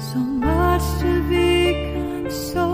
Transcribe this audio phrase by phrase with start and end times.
[0.00, 2.69] so much to be consoled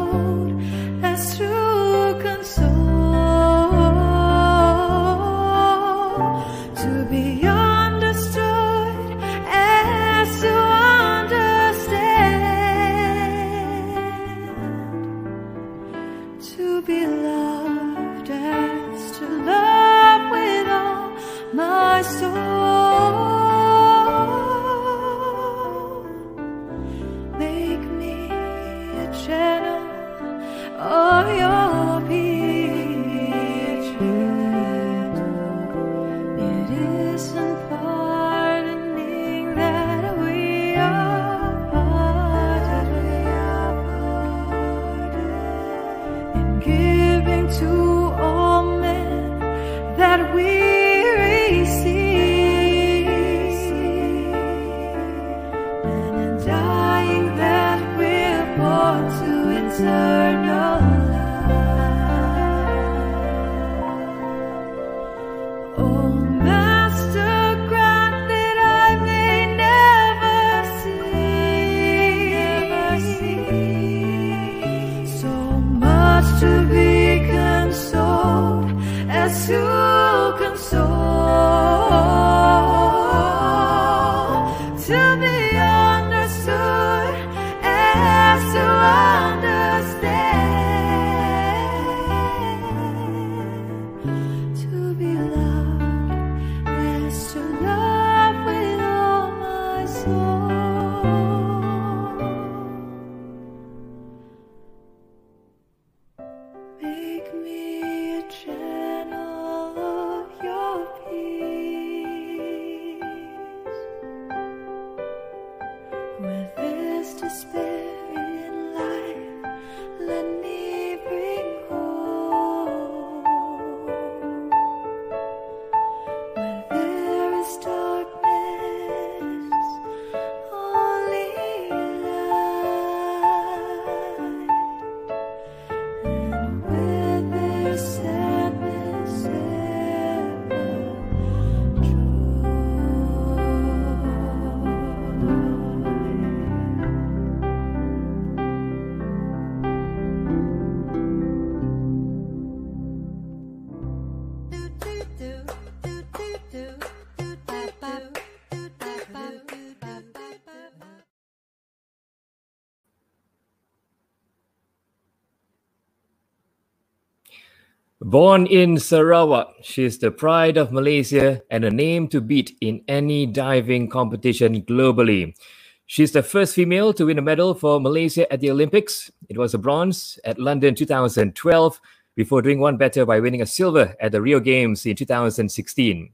[168.17, 172.81] Born in Sarawak, she is the pride of Malaysia and a name to beat in
[172.89, 175.37] any diving competition globally.
[175.85, 179.11] She's the first female to win a medal for Malaysia at the Olympics.
[179.29, 181.79] It was a bronze at London 2012
[182.17, 186.09] before doing one better by winning a silver at the Rio Games in 2016.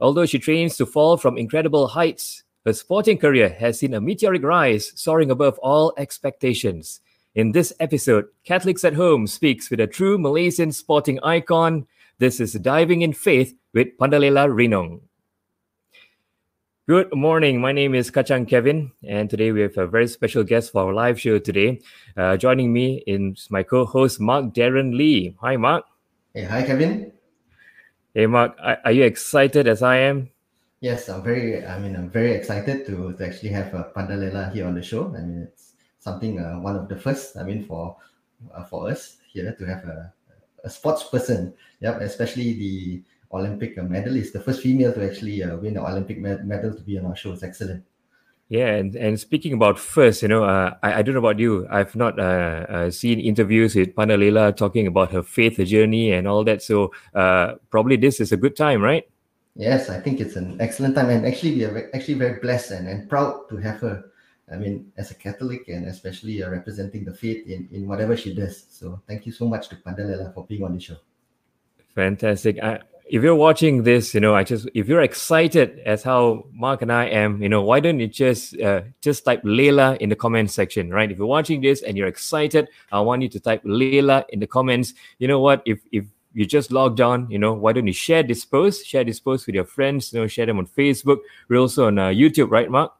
[0.00, 4.42] Although she trains to fall from incredible heights, her sporting career has seen a meteoric
[4.42, 7.00] rise, soaring above all expectations.
[7.34, 11.84] In this episode, Catholics at Home speaks with a true Malaysian sporting icon.
[12.18, 15.00] This is Diving in Faith with Pandelela Rinong.
[16.86, 17.60] Good morning.
[17.60, 20.94] My name is Kachang Kevin, and today we have a very special guest for our
[20.94, 21.80] live show today.
[22.16, 25.34] Uh, joining me is my co-host Mark Darren Lee.
[25.40, 25.82] Hi, Mark.
[26.34, 27.10] Hey, hi, Kevin.
[28.14, 28.54] Hey, Mark.
[28.62, 30.30] Are, are you excited as I am?
[30.80, 31.66] Yes, I'm very.
[31.66, 35.08] I mean, I'm very excited to, to actually have uh, Pandelela here on the show.
[35.16, 35.63] I mean, it's
[36.04, 37.36] something uh, one of the first.
[37.36, 37.96] I mean, for
[38.52, 40.12] uh, for us here to have a,
[40.62, 41.54] a sports person.
[41.80, 43.02] Yep, especially the
[43.32, 46.98] Olympic medalist, the first female to actually uh, win the Olympic med- medal to be
[46.98, 47.32] on our show.
[47.32, 47.82] It's excellent.
[48.50, 51.66] Yeah, and, and speaking about first, you know, uh, I, I don't know about you.
[51.70, 56.28] I've not uh, uh, seen interviews with Pandelela talking about her faith her journey and
[56.28, 56.62] all that.
[56.62, 59.08] So uh, probably this is a good time, right?
[59.56, 62.88] Yes, I think it's an excellent time, and actually we are actually very blessed and,
[62.88, 64.04] and proud to have her
[64.50, 68.34] I mean, as a Catholic and especially uh, representing the faith in, in whatever she
[68.34, 68.66] does.
[68.68, 70.96] So thank you so much to Pandelela for being on the show.
[71.94, 72.62] Fantastic.
[72.62, 76.82] I, if you're watching this, you know, I just if you're excited as how Mark
[76.82, 80.16] and I am, you know, why don't you just uh, just type Leila in the
[80.16, 81.10] comment section, right?
[81.10, 84.46] If you're watching this and you're excited, I want you to type Leila in the
[84.46, 84.94] comments.
[85.18, 85.62] You know what?
[85.66, 89.04] If if you just logged on, you know, why don't you share this post, share
[89.04, 91.18] this post with your friends, you know, share them on Facebook.
[91.48, 92.92] We're also on uh, YouTube, right, Mark?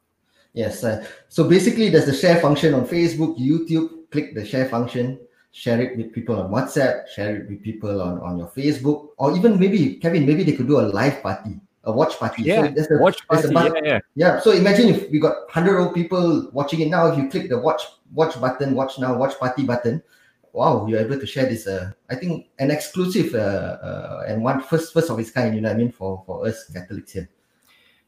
[0.55, 0.85] Yes.
[0.85, 4.11] Uh, so basically, there's the share function on Facebook, YouTube.
[4.11, 5.19] Click the share function,
[5.51, 9.37] share it with people on WhatsApp, share it with people on, on your Facebook, or
[9.37, 12.45] even maybe, Kevin, maybe they could do a live party, a watch party.
[12.45, 13.81] Yeah, so a, watch there's a party.
[13.83, 14.01] Yeah, yeah.
[14.15, 14.41] Yeah.
[14.41, 17.09] So imagine if we got 100 old people watching it now.
[17.09, 20.00] If you click the watch watch button, watch now, watch party button,
[20.53, 21.67] wow, you're able to share this.
[21.67, 25.57] Uh, I think an exclusive uh, uh, and one first first of its kind.
[25.57, 27.29] You know what I mean for for us Catholics here.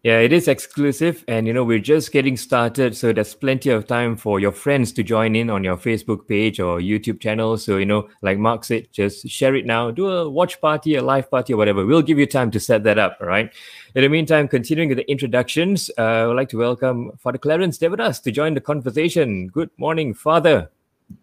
[0.06, 3.88] Yeah, it is exclusive, and you know we're just getting started, so there's plenty of
[3.88, 7.58] time for your friends to join in on your Facebook page or YouTube channel.
[7.58, 9.90] So you know, like Mark said, just share it now.
[9.90, 11.84] Do a watch party, a live party, or whatever.
[11.84, 13.18] We'll give you time to set that up.
[13.20, 13.52] All right.
[13.96, 17.76] In the meantime, continuing with the introductions, uh, I would like to welcome Father Clarence
[17.76, 19.48] Devadass to join the conversation.
[19.48, 20.70] Good morning, Father.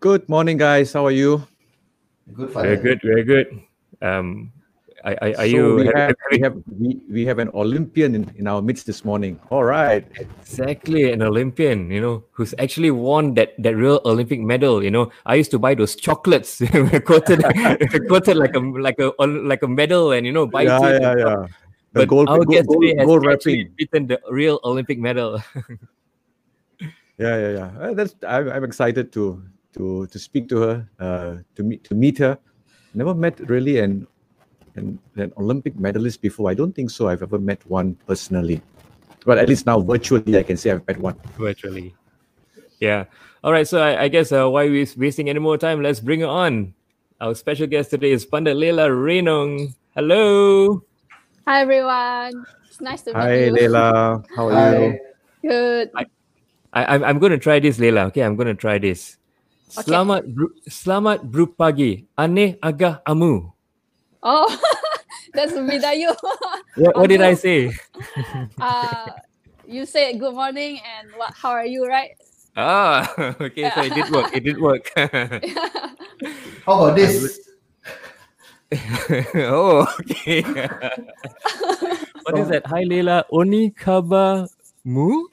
[0.02, 0.92] Good morning, guys.
[0.92, 1.48] How are you?
[2.34, 2.76] Good Very father.
[2.76, 3.62] good, very good.
[4.02, 4.52] Um,
[5.04, 8.16] are, are, are So you we have- have, we have we, we have an Olympian
[8.16, 9.40] in, in our midst this morning.
[9.52, 10.08] All right.
[10.42, 14.84] Exactly, an Olympian, you know, who's actually won that that real Olympic medal.
[14.84, 16.62] You know, I used to buy those chocolates,
[17.06, 17.44] quoted,
[18.08, 21.02] quoted like a like a like a medal, and you know, buy yeah, it.
[21.02, 21.42] yeah, yeah.
[21.94, 25.38] The But gold, our gold, gold, has gold actually beaten the real Olympic medal.
[27.22, 27.70] Yeah, yeah, yeah.
[27.80, 29.38] Uh, that's I'm, I'm excited to
[29.78, 32.38] to to speak to her, uh, to meet to meet her.
[32.98, 34.08] Never met really an
[34.76, 36.50] an, an Olympic medalist before.
[36.50, 37.08] I don't think so.
[37.08, 38.62] I've ever met one personally,
[39.26, 41.16] but at least now virtually, I can say I've met one.
[41.38, 41.94] Virtually,
[42.80, 43.06] yeah.
[43.44, 45.84] All right, so I, I guess uh, why we wasting any more time?
[45.84, 46.74] Let's bring her on.
[47.22, 49.76] Our special guest today is Pandelela Rinong.
[49.96, 50.82] Hello.
[51.46, 52.48] Hi everyone.
[52.68, 53.52] It's nice to meet Hi, you.
[53.54, 54.24] Leila.
[54.36, 55.00] How are you?
[55.46, 55.92] Good.
[55.94, 56.08] I,
[56.74, 58.10] I'm, I'm going to try this, Leila.
[58.10, 59.22] Okay, I'm going to try this.
[59.78, 59.94] Okay.
[59.94, 62.10] Selamat bru- selamat berpagi.
[62.18, 63.53] Aneh agak amu.
[64.24, 64.48] Oh,
[65.34, 66.16] that's Bidayuh.
[66.76, 67.70] What, what did I say?
[68.60, 69.12] uh,
[69.68, 71.34] you said good morning and what?
[71.36, 72.12] How are you, right?
[72.58, 73.06] Ah,
[73.42, 74.34] okay, so it did work.
[74.34, 74.90] It did work.
[76.66, 77.40] How about this?
[79.36, 80.42] oh, okay.
[82.24, 82.64] what is that?
[82.66, 83.26] Hi, Leila.
[83.30, 84.50] Onikaba
[84.84, 85.28] mu?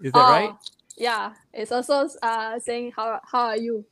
[0.00, 0.50] Is that right?
[0.54, 0.58] Oh,
[0.96, 1.34] Yeah.
[1.52, 3.84] It's also uh saying how how are you?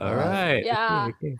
[0.00, 0.60] All right.
[0.60, 1.08] okay, Yeah.
[1.16, 1.38] okay.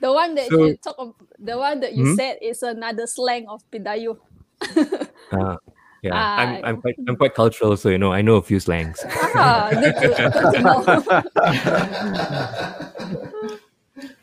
[0.00, 2.14] The one that So- you talk of, the one that you Hmm?
[2.16, 4.16] said is another slang of Bidayuh.
[5.32, 5.56] Ah,
[6.02, 6.66] yeah, I'm, Ah.
[6.68, 8.98] I'm quite I'm quite cultural, so you know I know a few slangs.
[9.36, 10.16] ah, good good.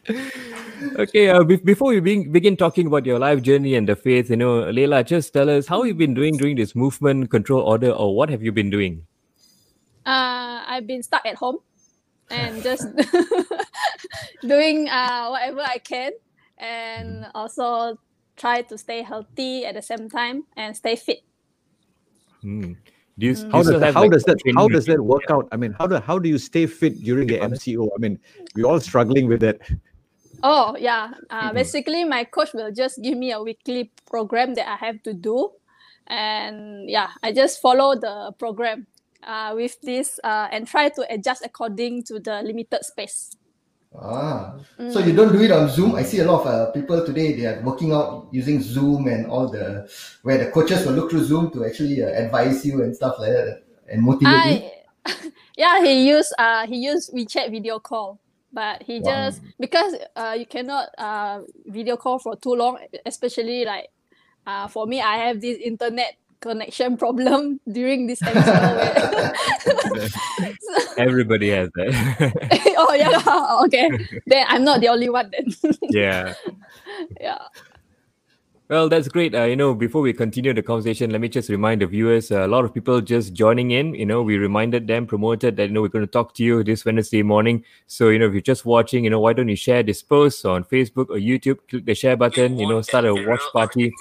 [0.98, 4.30] Okay, uh, be- before we begin, begin talking about your life journey and the faith,
[4.30, 7.92] you know, Leila, just tell us how you've been doing during this movement control order,
[7.92, 9.06] or what have you been doing?
[10.08, 11.60] uh, I've been stuck at home
[12.30, 12.88] and just
[14.42, 16.12] doing uh, whatever I can
[16.58, 17.98] and also
[18.36, 21.20] try to stay healthy at the same time and stay fit.
[22.42, 22.74] Hmm.
[23.20, 25.00] Do you, do How you does that, how like, does that training how does that
[25.00, 25.08] routine?
[25.08, 25.48] work out?
[25.52, 27.90] I mean, how do how do you stay fit during the MCO?
[27.96, 28.20] I mean,
[28.56, 29.60] we're all struggling with that.
[30.44, 31.14] Oh, yeah.
[31.30, 31.54] Uh, Mhm.
[31.54, 35.52] Basically, my coach will just give me a weekly program that I have to do.
[36.08, 38.86] And yeah, I just follow the program
[39.24, 43.36] uh, with this uh, and try to adjust according to the limited space.
[43.96, 44.92] Ah, Mm.
[44.92, 45.96] so you don't do it on Zoom?
[45.96, 47.34] I see a lot of uh, people today.
[47.34, 49.90] They are working out using Zoom and all the
[50.24, 53.32] where the coaches will look through Zoom to actually uh, advise you and stuff like
[53.32, 54.62] that and motivate you.
[54.62, 54.72] I,
[55.58, 58.20] yeah, he used uh he used WeChat video call,
[58.52, 59.32] but he Wow.
[59.32, 63.88] just because uh you cannot uh video call for too long, especially like
[64.46, 69.34] uh for me I have this internet connection problem during this MCO.
[69.92, 70.54] where-
[70.98, 72.74] Everybody has that.
[72.78, 73.90] oh yeah, okay.
[74.26, 75.54] Then I'm not the only one then.
[75.90, 76.34] yeah.
[77.22, 77.38] yeah.
[78.70, 79.34] Well, that's great.
[79.34, 82.32] Uh, you know, before we continue the conversation, let me just remind the viewers.
[82.32, 83.96] Uh, a lot of people just joining in.
[83.96, 86.66] You know, we reminded them, promoted that you know we're going to talk to you
[86.66, 87.64] this Wednesday morning.
[87.86, 90.46] So you know, if you're just watching, you know, why don't you share this post
[90.46, 91.60] on Facebook or YouTube?
[91.70, 92.60] Click the share button.
[92.60, 93.94] You know, start a watch party.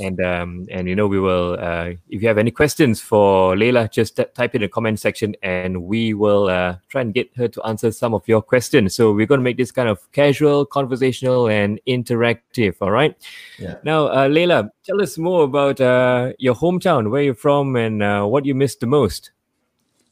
[0.00, 3.88] And um and you know we will uh if you have any questions for Leila,
[3.88, 7.48] just t- type in the comment section and we will uh try and get her
[7.48, 8.94] to answer some of your questions.
[8.94, 12.76] So we're going to make this kind of casual, conversational, and interactive.
[12.80, 13.14] All right.
[13.58, 13.76] Yeah.
[13.84, 18.24] Now, uh, Leila, tell us more about uh, your hometown, where you're from, and uh,
[18.24, 19.30] what you missed the most.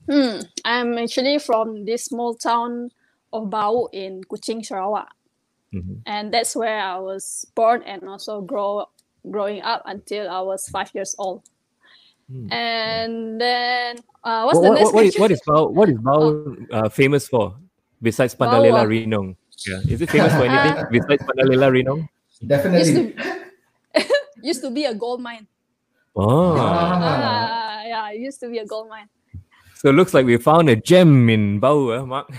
[0.09, 0.41] Hmm.
[0.65, 2.91] I'm actually from this small town
[3.33, 5.09] of Bau in Kuching, Sarawak,
[5.75, 6.01] Mhm.
[6.07, 8.87] and that's where I was born and also grow
[9.31, 11.43] growing up until I was five years old.
[12.31, 12.53] Hmm.
[12.53, 15.21] And then, uh, what's What, the what, next what is question?
[15.23, 16.21] what is Bau what is Bau
[16.73, 17.55] uh, famous for
[18.03, 18.83] besides Pandelela.
[18.87, 19.37] Rinong?
[19.67, 22.01] Yeah, is it famous for anything Uh, besides Pandelela Rinong?
[22.03, 23.13] used Definitely.
[23.15, 24.05] to
[24.43, 25.47] used to be a gold mine.
[26.17, 26.57] Oh.
[26.59, 29.09] Ah, yeah, it used to be a gold mine.
[29.77, 32.33] So it looks like we found a gem in Bau, uh, Mark.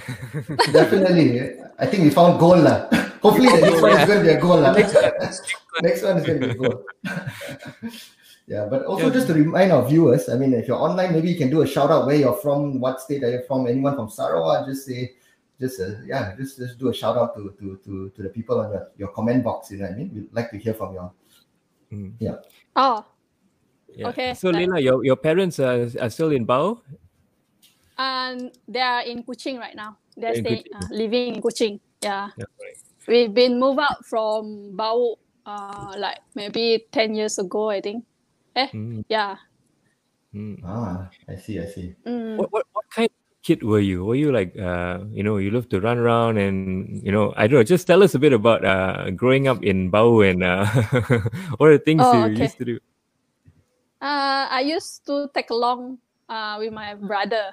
[0.74, 1.54] Definitely.
[1.78, 2.64] I think we found gold.
[2.66, 2.90] lah.
[3.22, 4.58] Hopefully the next one is going to be a goal.
[4.58, 4.74] lah.
[4.74, 6.84] next one is going to be a goal.
[8.48, 9.14] yeah, but also Yeah.
[9.14, 11.68] just to remind our viewers, I mean, if you're online, maybe you can do a
[11.68, 15.14] shout out where you're from, what state are you from, anyone from Sarawak, just say,
[15.62, 18.60] just uh, yeah, just just do a shout out to to to, to the people
[18.62, 19.70] on your, your comment box.
[19.72, 20.10] You know what I mean?
[20.14, 21.06] We'd like to hear from you.
[21.94, 22.14] Mm.
[22.76, 23.06] Oh,
[23.94, 24.10] Yeah.
[24.10, 26.82] Okay, So like- Leila, your, your parents are, are still in Bau?
[27.98, 29.98] And they are in Kuching right now.
[30.16, 30.76] They're In staying, Kuching.
[30.76, 31.80] uh, living in Kuching.
[32.02, 32.30] Yeah.
[32.38, 32.78] Yeah, right.
[33.08, 38.06] We've been moved out from Bau uh, like maybe 10 years ago, I think.
[38.56, 39.38] Eh, Mm, yeah.
[40.34, 40.58] mm.
[40.66, 41.96] Ah, I see, I see.
[42.06, 42.38] Mm.
[42.38, 44.04] What, what what kind of kid were you?
[44.04, 47.46] Were you like uh you know you love to run around and you know I
[47.48, 47.64] don't know.
[47.64, 50.66] Just tell us a bit about uh growing up in Bau and uh
[51.62, 52.50] what are the things Oh, you okay.
[52.50, 52.76] used to do?
[54.02, 55.98] Uh, I used to take along
[56.30, 57.50] uh, with my brother,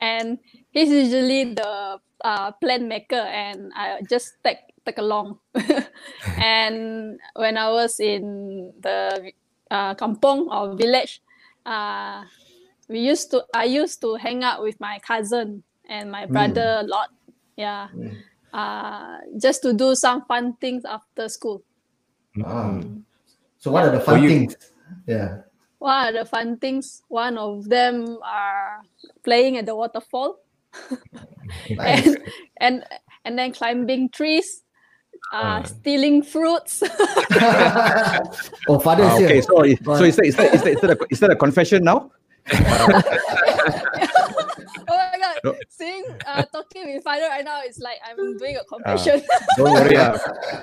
[0.00, 0.38] and
[0.72, 5.38] he's usually the uh, plan maker, and I just take take along.
[6.40, 9.32] and when I was in the
[9.70, 11.22] uh, kampong or village,
[11.66, 12.24] uh,
[12.88, 16.86] we used to I used to hang out with my cousin and my brother a
[16.86, 17.08] lot.
[17.56, 18.16] Yeah, Mm.
[18.56, 21.62] uh, just to do some fun things after school.
[22.40, 22.80] Ah.
[22.80, 23.02] Mm.
[23.60, 24.56] So what are the fun you- things?
[25.06, 25.44] Yeah.
[25.80, 27.02] What are the fun things?
[27.08, 28.84] One of them are
[29.24, 30.36] playing at the waterfall
[31.70, 32.06] Nice.
[32.06, 32.18] and
[32.60, 32.84] and
[33.24, 34.62] and then climbing trees,
[35.32, 35.60] Ah.
[35.60, 36.82] uh, stealing fruits.
[38.68, 39.42] oh, father is okay, here.
[39.42, 39.64] so
[39.96, 42.10] so is that, is that, is that, is that, a, is that a confession now?
[45.44, 45.56] my god!
[45.58, 45.66] No.
[45.68, 48.62] Seeing uh, talking with father right now, it's like I'm doing Ah.
[48.62, 49.22] a confession.
[49.56, 49.96] Don't worry.
[49.96, 50.16] ah.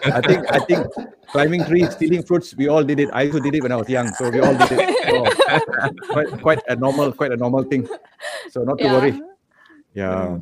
[0.05, 0.87] I think I think
[1.31, 3.09] climbing trees, stealing fruits, we all did it.
[3.13, 4.87] I also did it when I was young, so we all did it.
[5.07, 5.23] So,
[6.13, 7.87] quite quite a normal, quite a normal thing.
[8.51, 8.93] So not to yeah.
[8.93, 9.13] worry.
[9.93, 10.37] Yeah.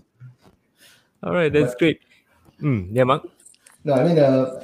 [1.23, 2.01] All right, that's great.
[2.61, 3.23] Mm, yeah, Mark.
[3.83, 4.61] No, I mean, uh,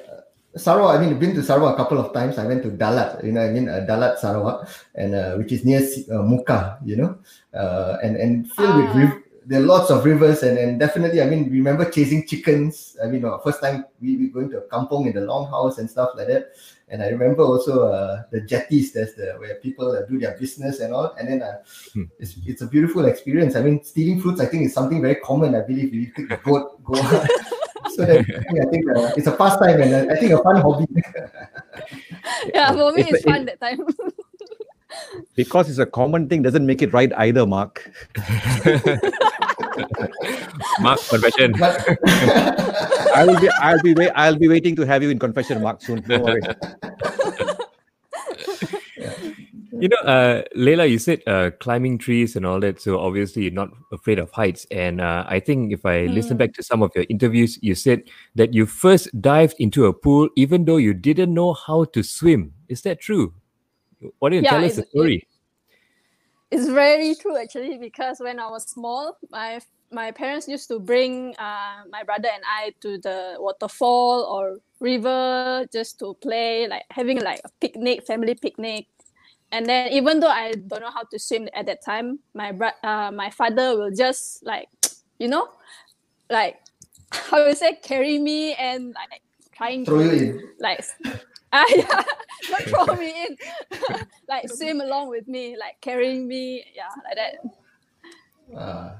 [0.55, 2.37] Sarawak, I mean, been to Sarawak a couple of times.
[2.37, 5.63] I went to Dalat, you know, I mean, uh, Dalat, Sarawak, and uh, which is
[5.65, 7.17] near Si- uh, Mukah, you know,
[7.53, 8.97] uh, and and filled with Ah.
[8.99, 12.95] riv- there are lots of rivers, and and definitely, I mean, remember chasing chickens.
[13.03, 15.89] I mean, uh, first time we were going to a kampong in the longhouse and
[15.89, 16.51] stuff like that.
[16.89, 18.91] And I remember also uh, the jetties.
[18.93, 21.15] There's the where people uh, do their business and all.
[21.17, 22.03] And then uh, Hmm.
[22.19, 23.55] it's it's a beautiful experience.
[23.55, 24.41] I mean, stealing fruits.
[24.41, 25.55] I think is something very common.
[25.55, 26.93] I believe you take a boat, go.
[27.95, 30.85] so that, I think uh, it's a pastime and uh, I think a fun hobby.
[32.53, 33.81] yeah, for me It's it's the- fun that time.
[35.35, 37.89] Because it's a common thing doesn't make it right either, Mark.
[40.81, 41.53] Mark confession.
[41.61, 45.81] I will be I'll be wait, I'll be waiting to have you in confession, Mark,
[45.81, 46.01] soon.
[46.01, 46.41] Don't worry.
[49.81, 52.79] You know, uh, Leila, you said uh, climbing trees and all that.
[52.79, 54.67] So obviously, you're not afraid of heights.
[54.69, 56.39] And uh, I think if I listen Mm.
[56.39, 58.03] back to some of your interviews, you said
[58.35, 62.53] that you first dived into a pool even though you didn't know how to swim.
[62.69, 63.33] Is that true?
[64.19, 65.27] Why don't you Yeah, tell us the it- it- story?
[66.51, 71.33] It's very true actually because when I was small, my my parents used to bring
[71.39, 77.21] uh, my brother and I to the waterfall or river just to play, like having
[77.21, 78.87] like a picnic, family picnic.
[79.51, 82.79] And then even though I don't know how to swim at that time, my bro-
[82.83, 84.67] uh, my father will just like,
[85.19, 85.47] you know,
[86.29, 86.59] like
[87.11, 89.21] how you say, carry me and like
[89.55, 90.83] trying to like
[91.57, 92.03] ah yeah
[92.49, 93.37] not throw me in
[94.29, 97.35] like swim along with me like carrying me yeah like that
[98.51, 98.99] Uh,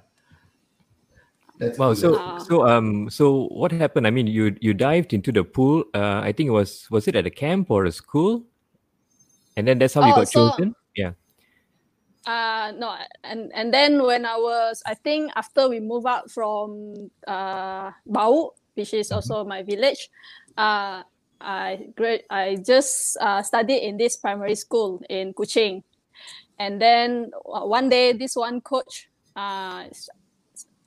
[1.60, 1.91] that's Wow.
[1.93, 1.96] cool.
[1.96, 2.10] So
[2.48, 4.08] so um so what happened?
[4.08, 5.84] I mean, you you dived into the pool.
[5.93, 8.48] Uh, I think it was was it at a camp or a school?
[9.60, 10.74] And then that's how you Oh, got so- chosen.
[10.96, 11.13] Yeah.
[12.29, 12.93] uh no
[13.25, 16.93] and and then when i was i think after we moved out from
[17.25, 20.05] uh bau which is also my village
[20.53, 21.01] uh
[21.41, 25.83] i grad i just uh, studied in this primary school in kuching.
[26.60, 29.86] And then uh, one day this one coach uh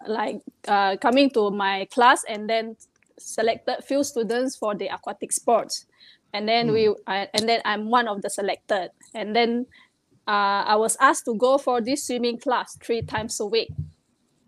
[0.06, 2.76] like uh, coming to my class and then
[3.18, 5.86] selected few students for the aquatic sports.
[6.32, 8.90] And then we I, and then i'm one of the selected.
[9.14, 9.66] And then
[10.26, 13.70] uh, I was asked to go for this swimming class three times a week.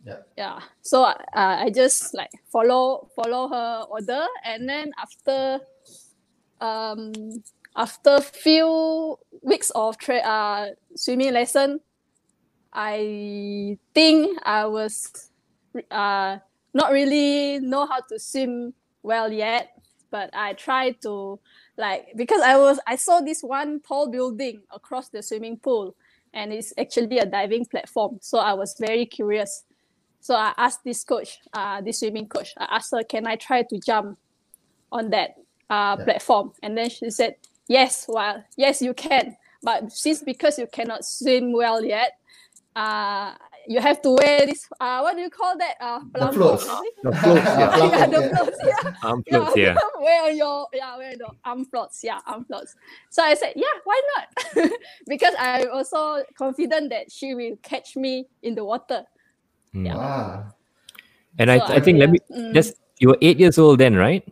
[0.06, 0.18] Yeah.
[0.38, 0.60] Yeah.
[0.82, 5.60] So uh, I just like follow follow her order, and then after
[6.60, 7.12] um
[7.76, 11.80] after few weeks of tra- uh, swimming lesson,
[12.72, 15.30] I think I was
[15.90, 16.38] uh,
[16.74, 19.70] not really know how to swim well yet,
[20.10, 21.40] but I tried to
[21.78, 25.96] like because I was I saw this one tall building across the swimming pool
[26.34, 28.18] and it's actually a diving platform.
[28.22, 29.64] So I was very curious.
[30.26, 33.62] So I asked this coach, uh, this swimming coach, I asked her, can I try
[33.62, 34.18] to jump
[34.90, 35.36] on that
[35.70, 36.04] uh, Yeah.
[36.04, 36.50] platform?
[36.64, 37.36] And then she said,
[37.68, 39.36] yes, well, yes, you can.
[39.62, 42.18] But since because you cannot swim well yet,
[42.74, 43.34] uh,
[43.68, 45.74] you have to wear this, uh, what do you call that?
[45.80, 46.64] Uh, The floats.
[46.64, 46.70] is?
[47.04, 47.76] The floats, yeah.
[47.94, 49.76] Yeah, the floats, yeah Arm yeah, floats, yeah.
[50.00, 52.74] wear your yeah, wear the arm floats, yeah, arm floats.
[53.10, 54.70] So I said, yeah, why not?
[55.06, 59.04] because I'm also confident that she will catch me in the water.
[59.76, 59.86] Mm.
[59.86, 59.96] Yeah.
[60.00, 60.52] Ah,
[61.38, 63.94] And I, So I think let me mm, just you were eight years old then,
[63.96, 64.24] right?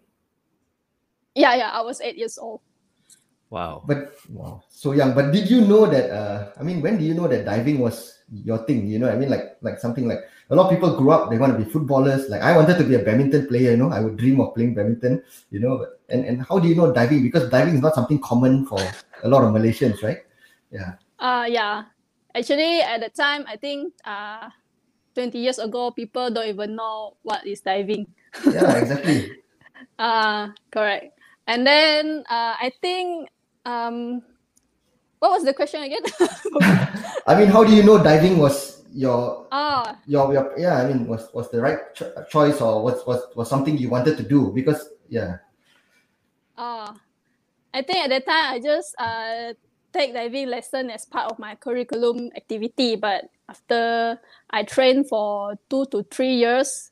[1.35, 2.61] yeah, yeah, I was eight years old.
[3.50, 3.85] Wow.
[3.87, 5.14] but wow, so young.
[5.14, 6.11] But did you know that?
[6.11, 8.88] Uh, I mean, when do you know that diving was your thing?
[8.88, 11.30] You know, I mean, like like something like a lot of people grew up.
[11.30, 12.28] They want to be footballers.
[12.28, 13.70] Like I wanted to be a badminton player.
[13.70, 15.22] You know, I would dream of playing badminton.
[15.50, 17.22] You know, but- and and how do you know diving?
[17.22, 18.80] Because diving is not something common for
[19.22, 20.18] a lot of Malaysians, right?
[20.70, 20.98] Yeah.
[21.18, 21.85] Uh yeah.
[22.35, 24.50] Actually at the time I think uh
[25.14, 28.07] 20 years ago people don't even know what is diving.
[28.50, 29.31] Yeah, exactly.
[29.98, 31.14] Uh correct.
[31.46, 33.29] And then uh I think
[33.64, 34.22] um
[35.18, 36.03] what was the question again?
[37.27, 40.83] I mean, how do you know diving was your Ah, your your yeah?
[40.83, 44.16] I mean, was was the right cho- choice or was was was something you wanted
[44.18, 44.53] to do?
[44.53, 45.38] Because yeah.
[46.57, 46.92] Uh,
[47.72, 49.55] I think at that time I just uh,
[49.92, 52.96] take diving lesson as part of my curriculum activity.
[52.96, 54.18] But after
[54.50, 56.90] I trained for two to three years,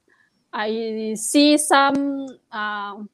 [0.52, 3.08] I see some um,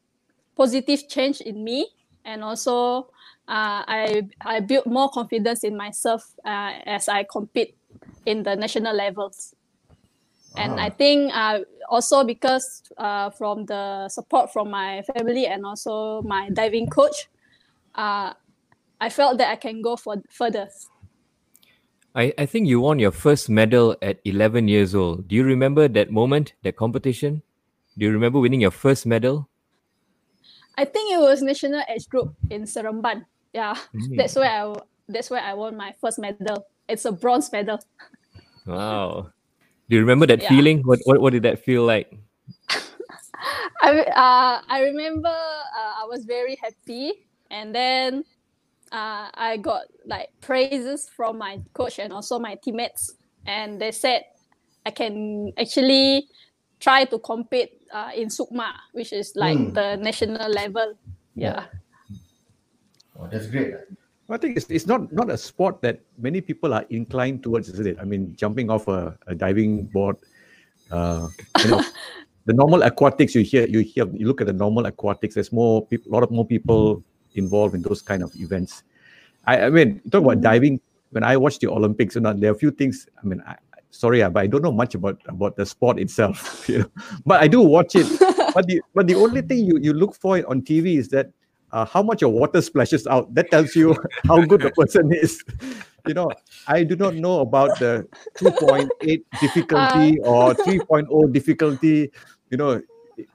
[0.57, 1.89] positive change in me,
[2.25, 3.11] and also
[3.47, 7.77] uh, I I built more confidence in myself uh, as I compete
[8.27, 9.55] in the national levels.
[10.57, 16.23] And I think uh, also because uh, from the support from my family and also
[16.23, 17.29] my diving coach,
[17.95, 18.35] uh,
[19.01, 20.69] I felt that I can go for further.
[22.15, 25.29] I, I think you won your first medal at 11 years old.
[25.29, 27.43] Do you remember that moment, that competition?
[27.97, 29.49] Do you remember winning your first medal?
[30.77, 33.27] I think it was national age group in Seremban.
[33.53, 34.17] Yeah, Mm.
[34.17, 34.75] that's where I
[35.09, 36.67] that's where I won my first medal.
[36.89, 37.81] It's a bronze medal.
[38.67, 39.33] Wow.
[39.89, 40.49] Do you remember that Yeah.
[40.53, 40.83] feeling?
[40.87, 42.13] What, what what did that feel like?
[43.83, 48.23] I uh, I remember uh, I was very happy, and then
[48.93, 53.15] uh, I got like praises from my coach and also my teammates,
[53.47, 54.25] and they said
[54.87, 56.29] I can actually
[56.81, 59.75] try to compete uh, in Sukma, which is like Mm.
[59.75, 60.95] the national level.
[61.35, 61.67] Yeah.
[63.19, 63.75] Oh, that's great.
[64.31, 67.87] I think it's, it's not not a sport that many people are inclined towards, isn't
[67.87, 67.97] it?
[67.99, 70.17] I mean, jumping off a, a diving board,
[70.93, 71.29] uh,
[71.65, 71.83] you know,
[72.45, 75.35] the normal aquatics you hear, you hear, you look at the normal aquatics.
[75.35, 77.03] There's more people, a lot of more people
[77.39, 78.83] involved in those kind of events.
[79.47, 80.81] I, I mean, talk about diving.
[81.11, 83.07] When I watch the Olympics, you know, there are a few things.
[83.23, 83.57] I mean, I,
[83.91, 86.69] sorry, uh, but I don't know much about about the sport itself.
[86.69, 86.91] You know,
[87.25, 88.07] but I do watch it.
[88.55, 91.33] but the but the only thing you you look for on TV is that
[91.73, 93.33] uh, how much your water splashes out.
[93.35, 93.97] That tells you
[94.27, 95.43] how good the person is.
[96.07, 96.31] You know,
[96.67, 98.07] I do not know about the
[98.39, 102.11] 2.8 difficulty or 3.0 difficulty.
[102.51, 102.83] You know,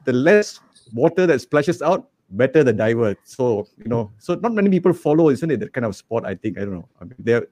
[0.06, 0.60] the less
[0.94, 3.16] water that splashes out, better the diver.
[3.24, 5.60] So, you know, so not many people follow, isn't it?
[5.60, 6.58] That kind of sport, I think.
[6.58, 6.90] I don't know.
[7.00, 7.48] I mean, there,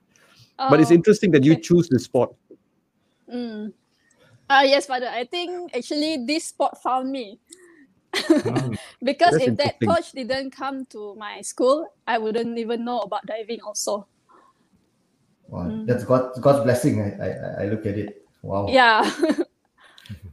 [0.58, 1.62] but it's Oh, interesting that you okay.
[1.62, 2.34] choose this sport.
[3.32, 3.72] Mm.
[4.50, 5.08] Uh, yes, father.
[5.08, 7.38] I think actually this sport found me.
[9.02, 13.24] because That's if that coach didn't come to my school, I wouldn't even know about
[13.24, 14.06] diving also.
[15.48, 15.86] Wow, Mm.
[15.86, 17.00] that's God, God's blessing.
[17.00, 17.28] I, I,
[17.64, 18.26] I look at it.
[18.42, 18.68] Wow.
[18.68, 19.08] Yeah.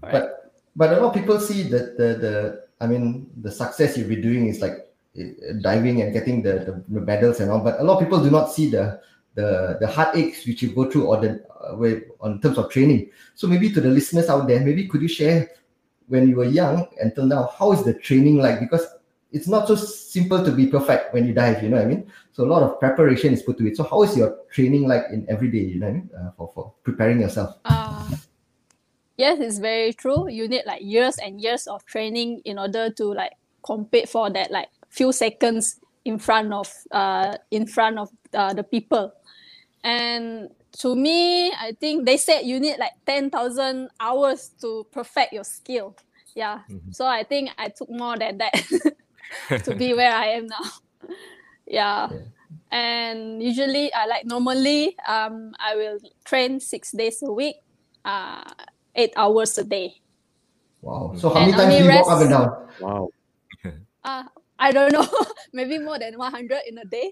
[0.02, 2.34] But but a lot of people see that the the
[2.80, 4.90] I mean the success you'll be doing is like
[5.20, 5.24] uh,
[5.62, 7.60] diving and getting the, the, the medals and all.
[7.60, 9.02] But a lot of people do not see the
[9.36, 13.12] the the heartaches which you go through or the uh, way on terms of training.
[13.36, 15.50] So maybe to the listeners out there, maybe could you share
[16.08, 18.60] when you were young until now, how is the training like?
[18.60, 18.86] Because
[19.32, 21.62] it's not so simple to be perfect when you dive.
[21.62, 22.12] You know what I mean?
[22.32, 23.78] So a lot of preparation is put to it.
[23.78, 25.60] So how is your training like in every day?
[25.60, 26.10] You know what I mean?
[26.18, 27.56] Uh, for for preparing yourself.
[27.66, 28.10] Uh,
[29.20, 30.30] yes, it's very true.
[30.30, 34.52] You need like years and years of training in order to like compete for that
[34.52, 39.12] like few seconds in front of uh in front of uh, the people.
[39.84, 45.44] And to me, I think they said you need like 10,000 hours to perfect your
[45.44, 45.96] skill.
[46.36, 46.62] Yeah.
[46.70, 46.96] Mhm.
[46.96, 48.54] So I think I took more than that
[49.66, 50.66] to be where I am now.
[51.68, 52.10] yeah.
[52.12, 52.20] Yeah.
[52.72, 57.56] And usually, I like normally, um, I will train six days a week,
[58.06, 58.44] uh,
[58.96, 60.02] eight hours a day.
[60.82, 61.14] Wow.
[61.18, 62.50] So how And many times do you walk up rest- and down?
[62.82, 63.10] Wow.
[64.02, 64.24] Uh,
[64.58, 65.06] I don't know,
[65.54, 67.12] maybe more than 100 in a day.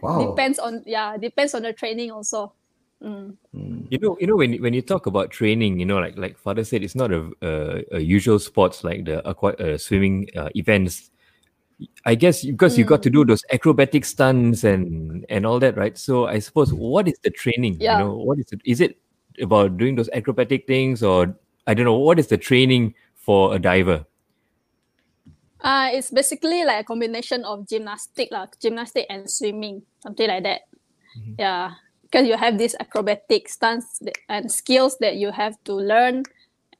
[0.00, 0.30] Wow.
[0.30, 2.54] Depends on, yeah, depends on the training also.
[3.02, 3.36] Mm.
[3.54, 3.86] Mm.
[3.90, 6.62] You know, you know when when you talk about training, you know, like like Father
[6.62, 11.10] said, it's not a a, a usual sports like the aqua, uh, swimming uh, events.
[12.06, 15.98] I guess because you got to do those acrobatic stunts and and all that, right?
[15.98, 17.78] So I suppose what is the training?
[17.80, 17.98] Yeah.
[17.98, 18.60] You know, what is it?
[18.64, 19.01] Is it
[19.40, 21.34] about doing those acrobatic things, or
[21.66, 24.04] I don't know, what is the training for a diver?
[25.62, 30.62] Uh, it's basically like a combination of gymnastic, like gymnastic and swimming, something like that.
[31.16, 31.38] Mhm.
[31.38, 36.24] Yeah, because you have these acrobatic stunts and skills that you have to learn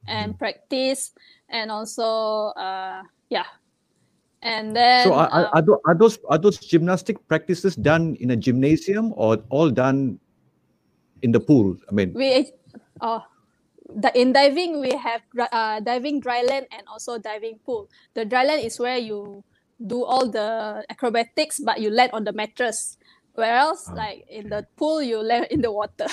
[0.07, 1.11] and practice,
[1.47, 3.47] and also, uh, yeah,
[4.43, 8.31] and then So are, are, uh, are, are those are those gymnastic practices done in
[8.31, 10.19] a gymnasium or all done
[11.23, 11.77] in the pool?
[11.89, 12.51] I mean, we
[13.01, 13.23] oh
[13.89, 17.89] the, in diving we have uh, diving dry land and also diving pool.
[18.15, 19.43] The dry land is where you
[19.85, 22.97] do all the acrobatics but you land on the mattress.
[23.35, 26.07] Whereas Ah, like in the pool you land in the water.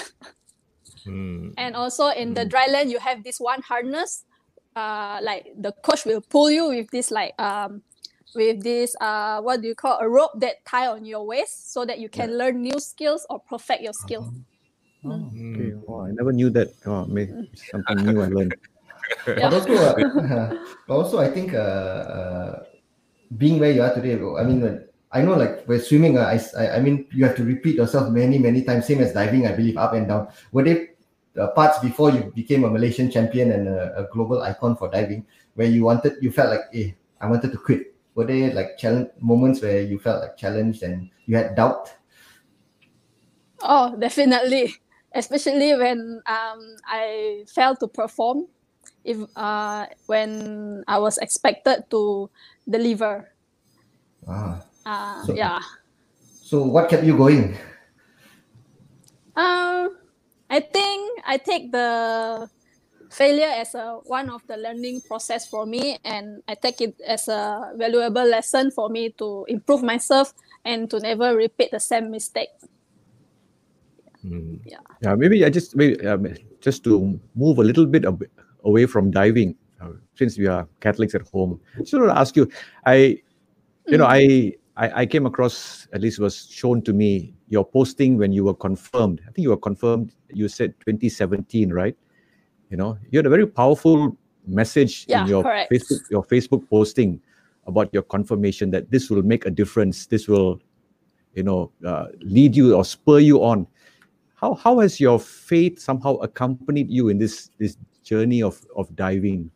[1.04, 1.50] Hmm.
[1.58, 4.24] and also in the dry land you have this one harness
[4.76, 7.82] uh like the coach will pull you with this like um
[8.34, 11.84] with this uh what do you call a rope that tie on your waist so
[11.84, 14.32] that you can learn new skills or perfect your skill
[15.04, 15.54] oh, Hmm.
[15.54, 15.74] okay.
[15.86, 16.68] Wow, I never knew that.
[16.86, 18.54] Oh, may- something new I learned.
[19.26, 19.96] But also, uh,
[20.86, 22.64] but also, I think uh, uh,
[23.36, 24.14] being where you are today.
[24.14, 27.26] I mean, when- I know like with swimming, uh, I, s- I I mean you
[27.26, 28.86] have to repeat yourself many many times.
[28.86, 30.30] Same as diving, I believe, up and down.
[30.54, 30.94] Were there
[31.34, 35.26] uh, parts before you became a Malaysian champion and a, a global icon for diving
[35.58, 37.92] where you wanted, you felt like, eh, I wanted to quit?
[38.14, 41.90] Were there like challenge moments where you felt like challenged and you had doubt?
[43.62, 44.74] Oh, definitely.
[45.14, 48.46] Especially when um, I failed to perform,
[49.04, 52.30] if uh, when I was expected to
[52.68, 53.26] deliver.
[54.28, 55.60] Ah, Uh, So- yeah.
[56.40, 57.58] so what kept you going?
[59.36, 59.96] Um,
[60.50, 62.48] I think I take the
[63.10, 67.28] failure as a one of the learning process for me, and I take it as
[67.28, 70.32] a valuable lesson for me to improve myself
[70.64, 72.50] and to never repeat the same mistake.
[74.22, 74.56] Hmm.
[75.02, 76.26] Yeah, maybe I just maybe um,
[76.60, 78.28] just to move a little bit ab-
[78.64, 81.60] away from diving, uh, since we are Catholics at home.
[81.78, 82.50] Just want to ask you,
[82.84, 83.18] I,
[83.86, 88.18] you know, I, I I came across at least was shown to me your posting
[88.18, 89.22] when you were confirmed.
[89.26, 90.12] I think you were confirmed.
[90.28, 91.96] You said 2017, right?
[92.68, 95.72] You know, you had a very powerful message Yeah, in your correct.
[95.72, 97.20] Facebook your Facebook posting
[97.66, 100.06] about your confirmation that this will make a difference.
[100.06, 100.60] This will,
[101.34, 103.66] you know, uh, lead you or spur you on
[104.40, 109.50] how how has your faith somehow accompanied you in this this journey of of diving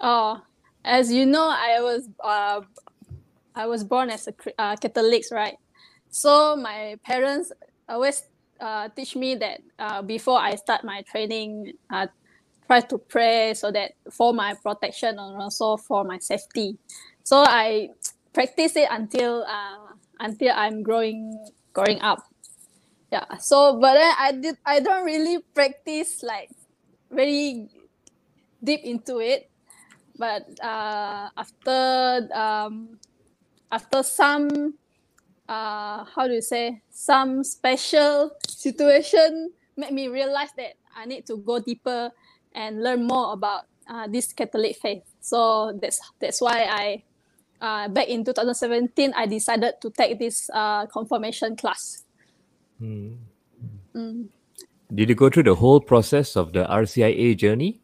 [0.00, 0.40] Oh,
[0.84, 2.62] as you know, I was uh,
[3.54, 5.56] I was born as a uh, Catholics, right?
[6.08, 7.52] So my parents
[7.88, 8.22] always
[8.60, 12.06] uh, teach me that uh, before I start my training, uh,
[12.66, 16.78] try to pray so that for my protection and also for my safety.
[17.24, 17.90] So I
[18.32, 21.34] practice it until uh, until I'm growing
[21.72, 22.22] growing up.
[23.10, 23.26] Yeah.
[23.38, 26.50] So, but then I did I don't really practice like
[27.10, 27.68] very
[28.62, 29.50] deep into it
[30.20, 33.00] but uh, after um,
[33.72, 34.76] after some
[35.48, 41.38] uh, how do you say some special situation made me realize that I need to
[41.38, 42.12] go deeper
[42.52, 45.02] and learn more about uh, this Catholic faith.
[45.20, 47.04] So that's that's why I
[47.60, 52.04] uh, back in 2017 I decided to take this uh, confirmation class.
[52.78, 53.14] Hmm.
[53.94, 54.28] Mm.
[54.94, 57.80] Did you go through the whole process of the RCIA journey?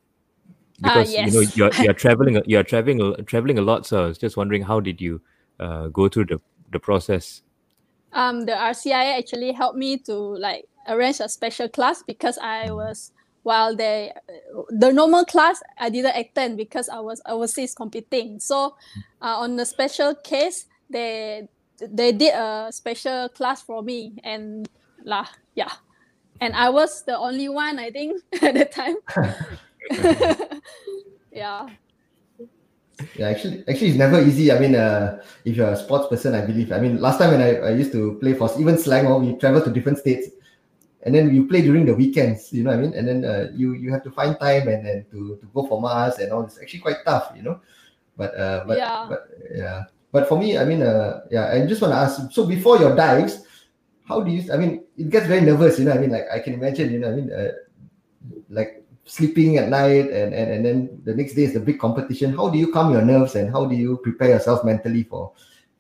[0.85, 4.07] Ah, Because you know you're you're traveling you're traveling a- traveling a lot, so I
[4.09, 5.21] was just wondering how did you
[5.61, 6.41] uh, go through the
[6.73, 7.43] the process?
[8.13, 13.13] um, the RCIA actually helped me to like arrange a special class because I was
[13.47, 14.11] while they
[14.75, 18.43] the normal class I didn't attend because I was overseas competing.
[18.43, 18.75] So
[19.23, 21.47] uh, on the special case they
[21.79, 24.67] they did a special class for me and
[25.07, 25.71] lah yeah,
[26.43, 28.99] and I was the only one I think at the time.
[31.31, 31.71] yeah.
[33.15, 34.51] Yeah, actually, actually, it's never easy.
[34.51, 36.73] I mean, uh, if you're a sports person, I believe.
[36.73, 39.61] I mean, last time when I, I used to play for even Selangor, we travel
[39.61, 40.33] to different states,
[41.07, 42.53] and then you play during the weekends.
[42.53, 42.95] You know what I mean?
[42.99, 45.81] And then uh, you you have to find time and then to, to go for
[45.81, 46.43] mass and all.
[46.43, 47.63] It's actually quite tough, you know.
[48.19, 49.07] But uh, but Yeah.
[49.09, 49.21] but
[49.55, 49.85] yeah.
[50.11, 52.33] But for me, I mean, uh, yeah, I just want to ask.
[52.33, 53.47] So before your dives,
[54.03, 54.51] how do you?
[54.53, 55.79] I mean, it gets very nervous.
[55.79, 56.91] You know, I mean, like I can imagine.
[56.91, 57.53] You know, I mean, uh,
[58.51, 62.35] like sleeping at night and, and and then the next day is the big competition.
[62.35, 65.33] How do you calm your nerves and how do you prepare yourself mentally for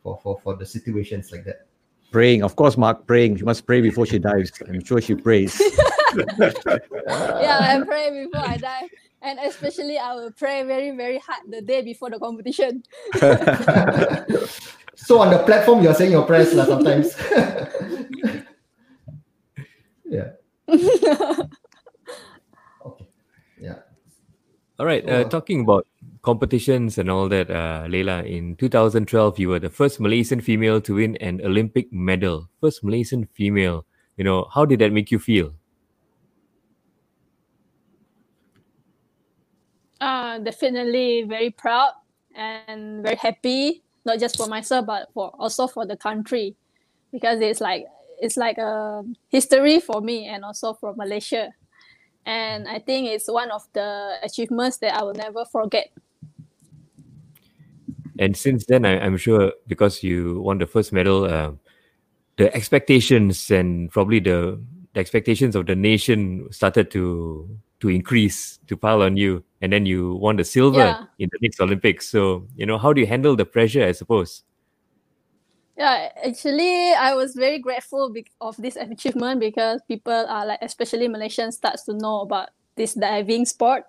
[0.02, 1.66] for for, for the situations like that?
[2.10, 3.06] Praying, of course, Mark.
[3.06, 3.36] Praying.
[3.38, 4.52] She must pray before she dies.
[4.68, 5.60] I'm sure she prays.
[6.16, 8.88] yeah, I pray before I die.
[9.22, 12.82] And especially I will pray very, very hard the day before the competition.
[14.96, 17.12] So on the platform, you're saying your prayers lah sometimes.
[20.08, 20.32] yeah.
[22.80, 23.06] Okay.
[23.60, 23.84] Yeah.
[24.80, 25.04] All right.
[25.04, 25.28] Uh, Oh.
[25.28, 25.86] talking about
[26.26, 30.96] competitions and all that, uh, Leila, in 2012, you were the first Malaysian female to
[30.96, 32.50] win an Olympic medal.
[32.60, 33.86] First Malaysian female.
[34.18, 35.54] You know, how did that make you feel?
[40.00, 41.92] uh, definitely very proud
[42.34, 46.56] and very happy, not just for myself, but for also for the country,
[47.12, 47.86] because it's like
[48.20, 51.52] it's like a history for me and also for Malaysia,
[52.24, 55.90] and I think it's one of the achievements that I will never forget.
[58.18, 61.52] And since then, I, I'm sure because you won the first medal, uh,
[62.36, 64.60] the expectations and probably the,
[64.94, 67.48] the expectations of the nation started to
[67.80, 71.04] to increase, to pile on you, and then you won the silver Yeah.
[71.18, 72.08] in the next Olympics.
[72.08, 73.84] So you know, how do you handle the pressure?
[73.84, 74.42] I suppose.
[75.76, 81.52] Yeah, actually, I was very grateful of this achievement because people are like, especially Malaysians,
[81.52, 83.84] starts to know about this diving sport,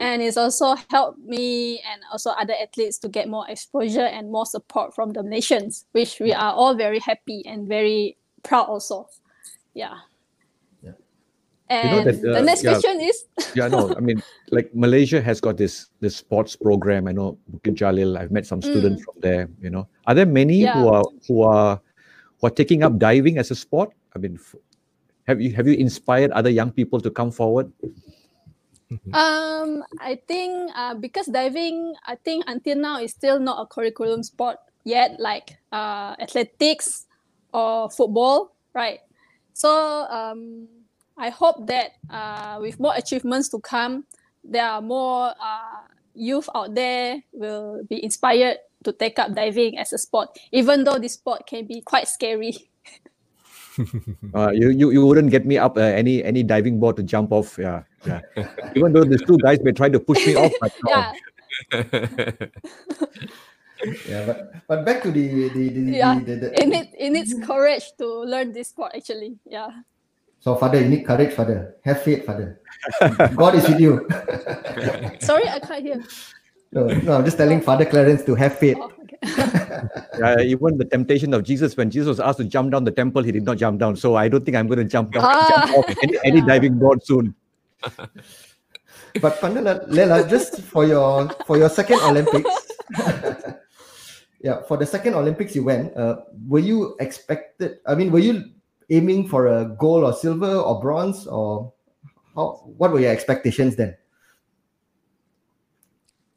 [0.00, 4.46] and it's also helped me and also other athletes to get more exposure and more
[4.46, 9.06] support from the nations, which we are all very happy and very proud also.
[9.74, 9.98] Yeah.
[10.82, 10.92] Yeah.
[11.68, 12.72] And know that, the uh, next yeah.
[12.72, 17.06] question is yeah, no, I mean, like Malaysia has got this this sports program.
[17.06, 18.16] I know Bukit Jalil.
[18.16, 19.50] I've met some students from there.
[19.60, 21.80] You know, are there many who are who are
[22.40, 23.92] who are taking up diving as a sport?
[24.16, 24.56] I mean, f-
[25.28, 27.70] have you have you inspired other young people to come forward?
[29.12, 34.22] Um, I think uh, because diving, I think until now is still not a curriculum
[34.22, 37.06] sport yet, like uh, athletics
[37.54, 39.00] or football, right?
[39.54, 39.70] So
[40.10, 40.66] um,
[41.16, 44.04] I hope that uh, with more achievements to come,
[44.42, 49.92] there are more uh, youth out there will be inspired to take up diving as
[49.92, 52.56] a sport, even though this sport can be quite scary.
[54.34, 57.32] Uh, you, you you wouldn't get me up uh, any any diving board to jump
[57.32, 57.58] off.
[57.58, 58.20] Yeah, yeah.
[58.74, 60.90] Even though these two guys may try to push me off, but no.
[60.90, 61.12] Yeah,
[64.08, 64.26] Yeah.
[64.26, 66.18] But but back to the the the, yeah.
[66.18, 68.92] the, the, the It needs it needs courage to learn this sport.
[68.94, 69.70] Actually, yeah.
[70.40, 71.76] So father, you need courage, father.
[71.84, 72.60] Have faith, father.
[73.36, 74.08] God is with you.
[75.20, 76.04] Sorry, I can't hear.
[76.72, 78.76] No, no, I'm just telling Father Clarence to have faith.
[78.80, 79.18] Oh, okay.
[80.18, 83.22] Yeah, even the temptation of Jesus when Jesus was asked to jump down the temple,
[83.22, 83.96] he did not jump down.
[83.96, 85.48] So I don't think I'm going to jump down Ah.
[85.48, 87.34] jump off any, any diving board soon.
[89.20, 92.50] But Pandelela, just for your for your second Olympics,
[94.40, 97.78] yeah, for the second Olympics you went, uh, were you expected?
[97.86, 98.44] I mean, were you
[98.90, 101.72] aiming for a gold or silver or bronze or
[102.36, 102.62] how?
[102.78, 103.96] What were your expectations then?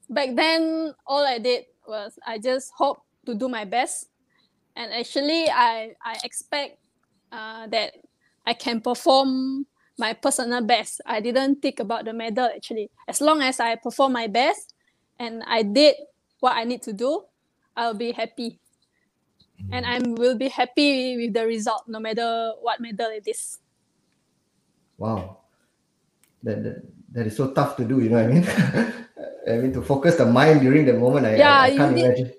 [0.09, 4.09] Back then, all I did was I just hope to do my best,
[4.75, 6.81] and actually, I I expect
[7.31, 7.93] uh, that
[8.45, 11.01] I can perform my personal best.
[11.05, 12.89] I didn't think about the medal actually.
[13.07, 14.73] As long as I perform my best
[15.19, 15.95] and I did
[16.39, 17.23] what I need to do,
[17.75, 18.59] I'll be happy.
[19.61, 19.73] Mm-hmm.
[19.73, 23.59] And I will be happy with the result, no matter what medal it is.
[24.97, 25.37] Wow,
[26.43, 27.99] that that, that is so tough to do.
[28.01, 28.45] You know what I mean?
[29.49, 31.25] I mean to focus the mind during the moment.
[31.25, 32.33] I, I- Yeah, I, you can't need- imagine.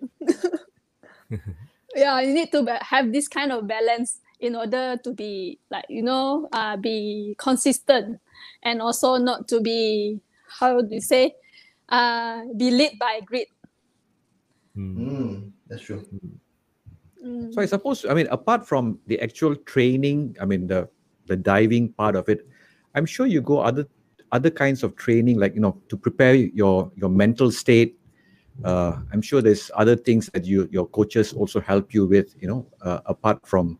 [1.96, 6.02] yeah you need to have this kind of balance in order to be like you
[6.02, 8.18] know uh, be consistent
[8.62, 10.20] and also not to be
[10.60, 11.34] how do you say
[11.88, 13.46] uh, be led by greed
[14.74, 14.98] Hmm.
[14.98, 16.04] Mm, that's true.
[17.24, 17.54] Mm.
[17.54, 20.88] So I suppose, I mean, apart from the actual training, I mean, the
[21.26, 22.46] the diving part of it,
[22.94, 23.86] I'm sure you go other
[24.32, 27.96] other kinds of training, like you know, to prepare your your mental state.
[28.62, 32.46] Uh, I'm sure there's other things that you your coaches also help you with, you
[32.46, 33.78] know, uh, apart from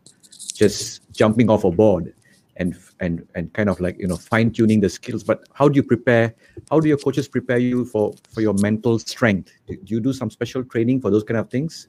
[0.54, 2.14] just jumping off a board.
[2.56, 5.24] and and and kind of like you know fine tuning the skills.
[5.24, 6.34] But how do you prepare?
[6.70, 9.52] How do your coaches prepare you for for your mental strength?
[9.66, 11.88] Do, do you do some special training for those kind of things?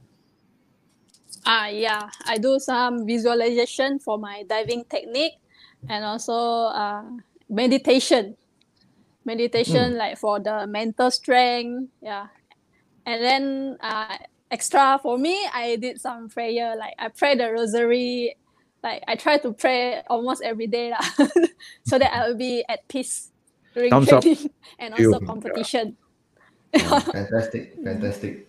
[1.46, 5.38] Ah, yeah, I do some visualization for my diving technique,
[5.88, 6.34] and also
[6.74, 7.04] uh,
[7.50, 8.36] meditation.
[9.26, 12.28] Meditation, like for the mental strength, yeah.
[13.06, 14.18] And then uh,
[14.52, 16.76] extra for me, I did some prayer.
[16.78, 18.38] Like I pray the rosary.
[18.86, 21.02] Like I try to pray almost every day, lah,
[21.90, 23.34] so that I will be at peace
[23.74, 24.22] during Thumbs up.
[24.22, 25.98] training and also You- competition.
[26.78, 28.46] fantastic, fantastic.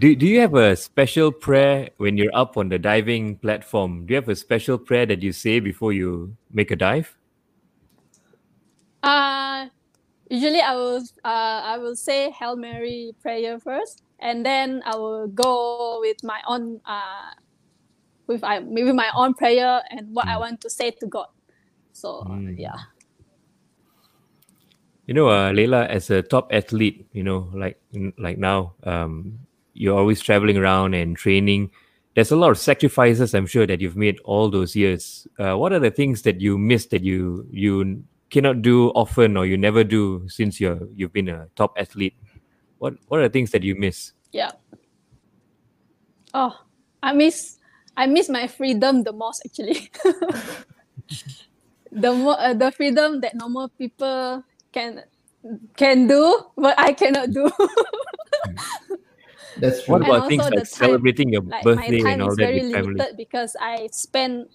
[0.00, 4.06] Do, do you have a special prayer when you're up on the diving platform?
[4.06, 7.12] Do you have a special prayer that you say before you make a dive?
[9.04, 9.68] Uh
[10.30, 15.28] usually I will uh I will say Hail Mary prayer first, and then I will
[15.28, 17.30] go with my own uh
[18.26, 21.26] with I maybe my own prayer and what I want to say to God.
[21.92, 22.58] So Mm.
[22.58, 22.76] yeah.
[25.06, 27.78] You know, uh, Leila, as a top athlete, you know, like
[28.18, 29.38] like now, um,
[29.72, 31.70] you're always traveling around and training.
[32.14, 35.28] There's a lot of sacrifices, I'm sure, that you've made all those years.
[35.38, 39.46] Uh, what are the things that you miss that you you cannot do often or
[39.46, 42.14] you never do since you're you've been a top athlete?
[42.78, 44.12] What what are the things that you miss?
[44.32, 44.50] Yeah.
[46.34, 46.52] Oh,
[47.02, 47.58] I miss
[47.96, 49.90] I miss my freedom the most actually.
[51.92, 55.02] the more uh, the freedom that normal people can
[55.76, 57.50] can do, but I cannot do.
[59.58, 59.94] That's true.
[59.94, 60.12] What true.
[60.14, 62.72] about things like time- celebrating your like birthday my and all is that very with
[62.72, 62.94] family?
[62.94, 64.46] limited because I spend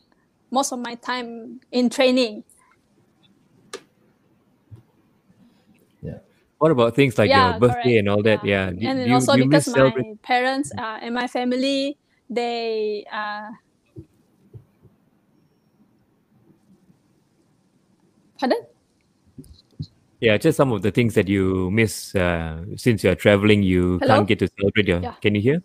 [0.51, 2.43] most of my time in training.
[6.01, 6.19] Yeah.
[6.60, 7.99] What about things like yeah, your birthday correct.
[7.99, 8.45] and all that?
[8.45, 10.19] Yeah, Do- and do then you- also do you because celebrating?
[10.21, 11.97] my parents uh, and my family
[12.31, 13.51] they uh,
[18.39, 18.65] pardon
[20.21, 23.63] Yeah, just some of the things that you miss uh, since you're traveling.
[23.63, 24.21] You Hello?
[24.21, 25.01] can't get to celebrate your.
[25.01, 25.17] Yeah.
[25.21, 25.63] Can you hear?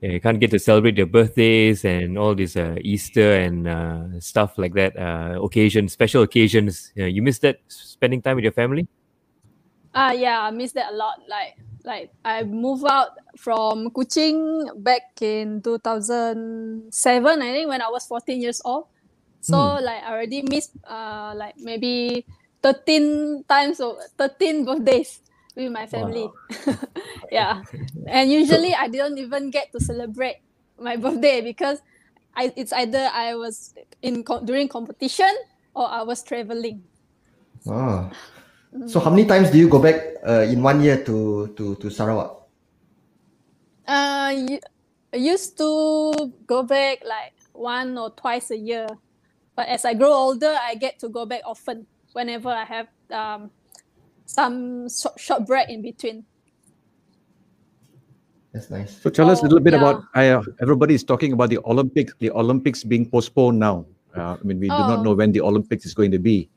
[0.00, 4.20] Yeah, you can't get to celebrate your birthdays and all this uh, Easter and uh,
[4.20, 4.94] stuff like that.
[4.96, 6.92] Uh, occasions, special occasions.
[6.94, 8.86] Yeah, you miss that spending time with your family.
[9.94, 11.24] Ah, yeah, I miss that a lot.
[11.26, 16.90] Like, like I moved out from Kuching back in 2007,
[17.42, 18.86] I think, when I was 14 years old.
[19.40, 22.26] So, like, I already missed, uh, like maybe
[22.62, 25.22] 13 times or 13 birthdays
[25.54, 26.28] with my family.
[27.32, 27.62] yeah,
[28.06, 30.42] and usually I didn't even get to celebrate
[30.78, 31.80] my birthday because
[32.34, 35.30] I, it's either I was in during competition
[35.74, 36.82] or I was traveling.
[37.66, 38.10] Ah.
[38.86, 41.86] So how many times do you go back uh, in one year to to to
[41.90, 42.36] Sarawak?
[43.88, 44.60] Uh, y-
[45.12, 45.72] I used to
[46.46, 48.86] go back like one or twice a year,
[49.56, 53.48] but as I grow older, I get to go back often whenever I have um,
[54.28, 56.28] some short, short break in between.
[58.52, 59.00] That's nice.
[59.00, 59.80] So tell us a Oh, little bit yeah.
[59.80, 60.04] about.
[60.14, 62.12] I, uh, everybody is talking about the Olympics.
[62.20, 63.86] The Olympics being postponed now.
[64.16, 65.02] Uh, I mean, we do not Oh.
[65.02, 66.48] know when the Olympics is going to be.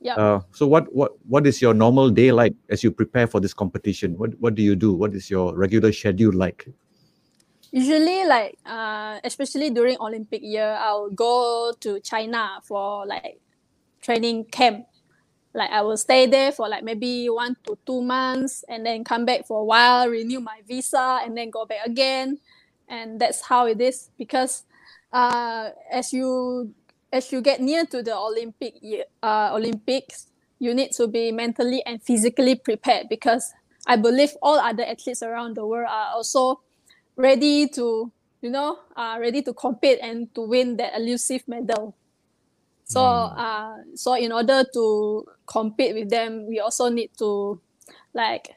[0.00, 0.14] Yeah.
[0.14, 3.54] Uh, so what what what is your normal day like as you prepare for this
[3.54, 4.16] competition?
[4.18, 4.92] What what do you do?
[4.92, 6.68] What is your regular schedule like?
[7.72, 13.40] Usually, like uh, especially during Olympic year, I'll go to China for like
[14.00, 14.86] training camp.
[15.52, 19.24] Like I will stay there for like maybe one to two months, and then come
[19.24, 22.38] back for a while, renew my visa, and then go back again.
[22.88, 24.62] And that's how it is because
[25.12, 26.72] uh, as you
[27.12, 28.74] as you get near to the Olympic
[29.22, 30.26] uh, Olympics,
[30.58, 33.52] you need to be mentally and physically prepared because
[33.86, 36.60] I believe all other athletes around the world are also
[37.16, 41.96] ready to you know uh, ready to compete and to win that elusive medal.
[42.84, 47.60] So uh, so in order to compete with them we also need to
[48.14, 48.50] like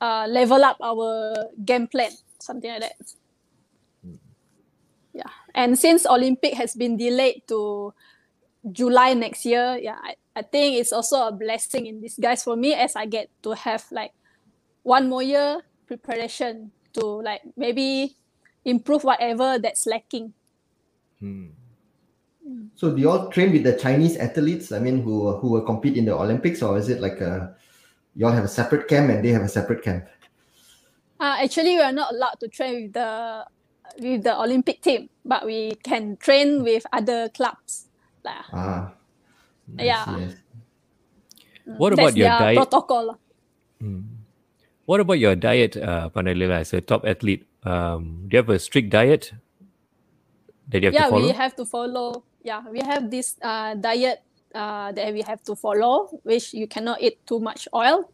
[0.00, 1.34] uh, level up our
[1.64, 2.96] game plan something like that
[5.54, 7.92] and since olympic has been delayed to
[8.72, 12.74] july next year yeah I, I think it's also a blessing in disguise for me
[12.74, 14.12] as i get to have like
[14.82, 18.16] one more year preparation to like maybe
[18.64, 20.32] improve whatever that's lacking.
[21.18, 21.50] Hmm.
[22.74, 24.72] So do you all train with the Chinese athletes?
[24.72, 27.54] I mean, who who will compete in the Olympics, or is it like a
[28.16, 30.08] you all have a separate camp and they have a separate camp?
[31.20, 33.44] Uh, actually, we are not allowed to train with the
[33.98, 37.88] with the Olympic team, but we can train with other clubs.
[38.24, 38.94] Like, Ah,
[39.78, 40.06] I Yeah.
[40.06, 40.36] see, I see.
[41.76, 42.70] What that's about your diet?
[42.70, 43.18] protocol.
[44.86, 47.46] What about your diet, uh, Pandelela, as a top athlete?
[47.64, 49.32] Um, do you have a strict diet
[50.68, 51.28] that you have yeah, to follow?
[51.28, 52.24] we have to follow.
[52.44, 54.20] yeah, we have this uh, diet
[54.54, 58.04] uh, that we have to follow, which you cannot eat too much oil,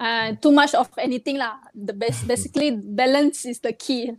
[0.00, 1.56] uh, too much of anything lah.
[1.74, 4.12] The best, basically balance is the key.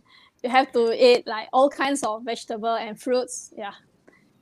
[0.44, 3.72] You have to eat like all kinds of vegetable and fruits, yeah,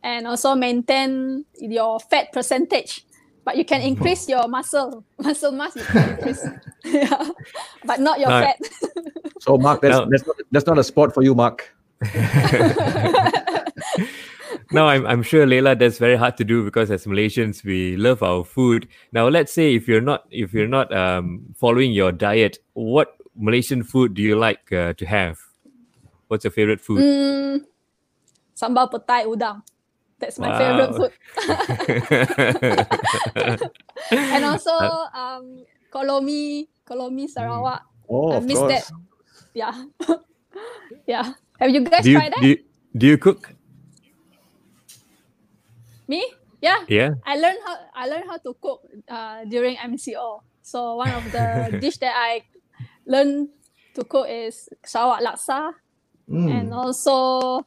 [0.03, 3.07] and also maintain your fat percentage.
[3.45, 5.77] But you can increase your muscle, muscle mass.
[5.77, 6.45] You can increase,
[6.85, 7.29] yeah,
[7.85, 8.43] but not your No.
[8.43, 8.57] fat.
[9.39, 10.09] So Mark, that's, No.
[10.11, 11.71] that's not that's not a sport for you, Mark.
[14.73, 18.25] no, I'm, I'm sure Leila that's very hard to do because as Malaysians we love
[18.25, 18.89] our food.
[19.13, 23.85] Now let's say if you're not if you're not um, following your diet, what Malaysian
[23.85, 25.39] food do you like uh, to have?
[26.33, 27.05] What's your favorite food?
[27.05, 27.69] Mm,
[28.57, 29.61] sambal petai udang.
[30.17, 31.13] That's my favorite food.
[34.33, 34.73] and also
[35.13, 35.61] um
[35.93, 37.85] kolo mee, kolomi Sarawak.
[38.09, 38.73] Oh, I of miss course.
[38.73, 38.85] that.
[39.53, 39.77] Yeah.
[41.13, 41.37] yeah.
[41.61, 42.41] Have you guys do you, tried that?
[42.41, 42.57] do you
[42.97, 43.53] do you cook?
[46.09, 46.25] Me?
[46.65, 46.81] Yeah.
[46.89, 47.21] Yeah.
[47.29, 50.41] I learned how I learned how to cook uh, during MCO.
[50.65, 52.49] So one of the dish that I
[53.05, 53.53] learned
[54.01, 55.82] to cook is Sarawak laksa
[56.33, 56.49] Mm.
[56.49, 57.61] and also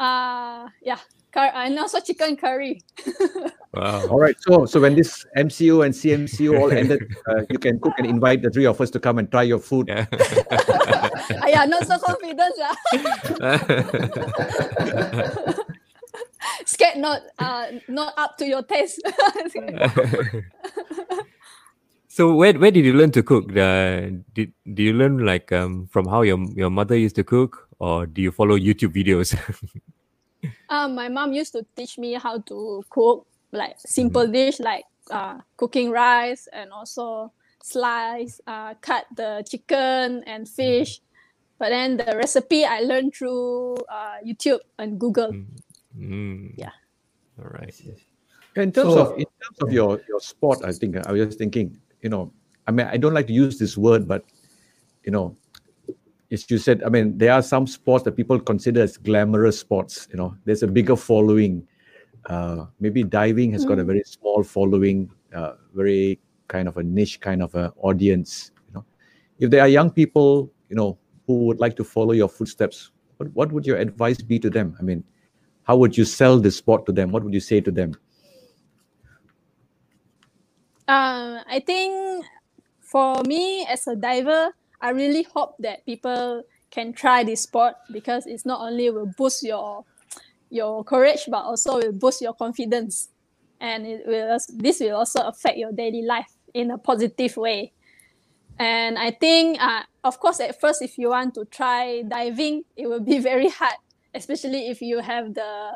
[0.00, 0.98] uh yeah,
[1.30, 2.80] cur- and also chicken curry.
[3.74, 4.08] Wow.
[4.08, 4.34] All right.
[4.40, 8.40] So so when this mco and cmco all ended, uh, you can cook and invite
[8.40, 9.88] the three of us to come and try your food.
[9.88, 10.06] Yeah.
[11.28, 12.54] Ah, yeah, not so confident.
[12.56, 12.72] Yeah.
[16.64, 19.04] Scared not uh not up to your taste.
[22.18, 23.46] So where where did you learn to cook?
[23.54, 27.70] Uh, did do you learn like um, from how your your mother used to cook,
[27.78, 29.38] or do you follow YouTube videos?
[30.70, 35.40] Um, my mom used to teach me how to cook like simple dish like uh,
[35.56, 41.00] cooking rice and also slice, uh, cut the chicken and fish.
[41.58, 45.34] But then the recipe I learned through uh, YouTube and Google.
[45.98, 46.54] Mm.
[46.54, 46.70] Yeah.
[47.40, 47.74] All right.
[48.54, 51.38] In terms So- of in terms of your your sport, I think I was just
[51.42, 52.32] thinking, you know,
[52.66, 54.24] I mean, I don't like to use this word, but
[55.04, 55.36] you know,
[56.30, 60.06] as you said, I mean, there are some sports that people consider as glamorous sports.
[60.10, 61.66] You know, there's a bigger following.
[62.26, 67.20] Uh, maybe diving has got a very small following, uh, very kind of a niche
[67.20, 68.50] kind of a audience.
[68.68, 68.84] You know,
[69.38, 73.32] if there are young people, you know, who would like to follow your footsteps, what,
[73.32, 74.76] what would your advice be to them?
[74.78, 75.04] I mean,
[75.62, 77.12] how would you sell this sport to them?
[77.12, 77.94] What would you say to them?
[80.88, 82.24] Uh, I think
[82.80, 88.26] for me as a diver, I really hope that people can try this sport because
[88.26, 89.84] it's not only will boost your
[90.50, 93.10] your courage but also will boost your confidence,
[93.60, 97.72] and it will this will also affect your daily life in a positive way.
[98.58, 102.86] And I think, uh, of course, at first, if you want to try diving, it
[102.88, 103.76] will be very hard,
[104.14, 105.72] especially if you have the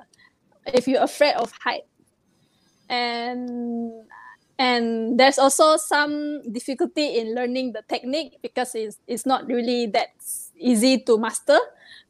[0.67, 1.83] if you're afraid of height.
[2.89, 4.05] And
[4.59, 10.11] and there's also some difficulty in learning the technique because it's, it's not really that
[10.59, 11.59] easy to master.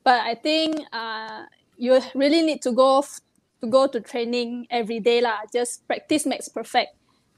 [0.05, 1.45] But i think uh,
[1.77, 3.21] you really need to go f-
[3.61, 5.47] to go to training every day lah.
[5.53, 6.91] just practice makes perfect.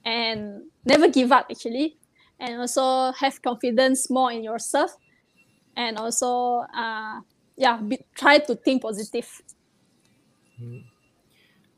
[0.04, 1.96] And never give up actually.
[2.40, 4.96] And also have confidence more in yourself.
[5.76, 7.20] And also uh,
[7.56, 9.28] yeah be, try to think positive.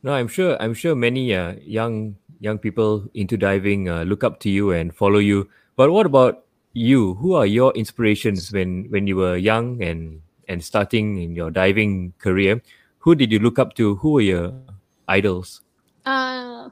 [0.03, 0.57] No, I'm sure.
[0.63, 4.95] I'm sure many uh, young young people into diving uh, look up to you and
[4.95, 5.49] follow you.
[5.77, 7.15] But what about you?
[7.15, 12.13] Who are your inspirations when when you were young and and starting in your diving
[12.19, 12.63] career?
[12.99, 13.97] Who did you look up to?
[13.97, 14.53] Who were your
[15.09, 15.63] idols?
[16.05, 16.71] Uh,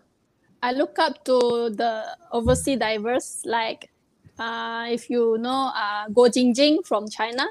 [0.63, 3.91] I look up to the overseas divers like
[4.39, 7.47] uh, if you know uh, Guo Jingjing from China.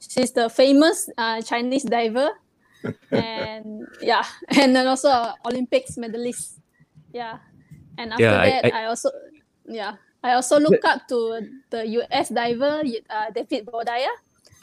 [0.00, 2.30] She's the famous uh, Chinese diver,
[3.12, 4.24] and yeah,
[4.56, 5.10] and then also
[5.44, 6.59] Olympics medalist.
[7.12, 7.38] Yeah,
[7.98, 9.10] and after Yeah, that, I, I- also
[9.66, 11.40] yeah I also look up to
[11.70, 12.28] the U.S.
[12.28, 14.08] diver uh, David Boudia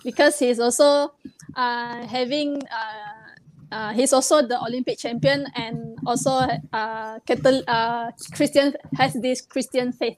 [0.03, 1.13] because he's also
[1.55, 2.61] uh, having.
[2.69, 3.27] Uh,
[3.71, 9.91] uh, he's also the Olympic champion and also uh, Catholic, uh, Christian has this Christian
[9.91, 10.15] faith.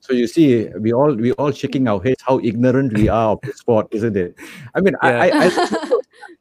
[0.00, 3.40] So you see, we all we all shaking our heads how ignorant we are of
[3.42, 4.34] the sport, isn't it?
[4.74, 5.50] I mean, I, I, I,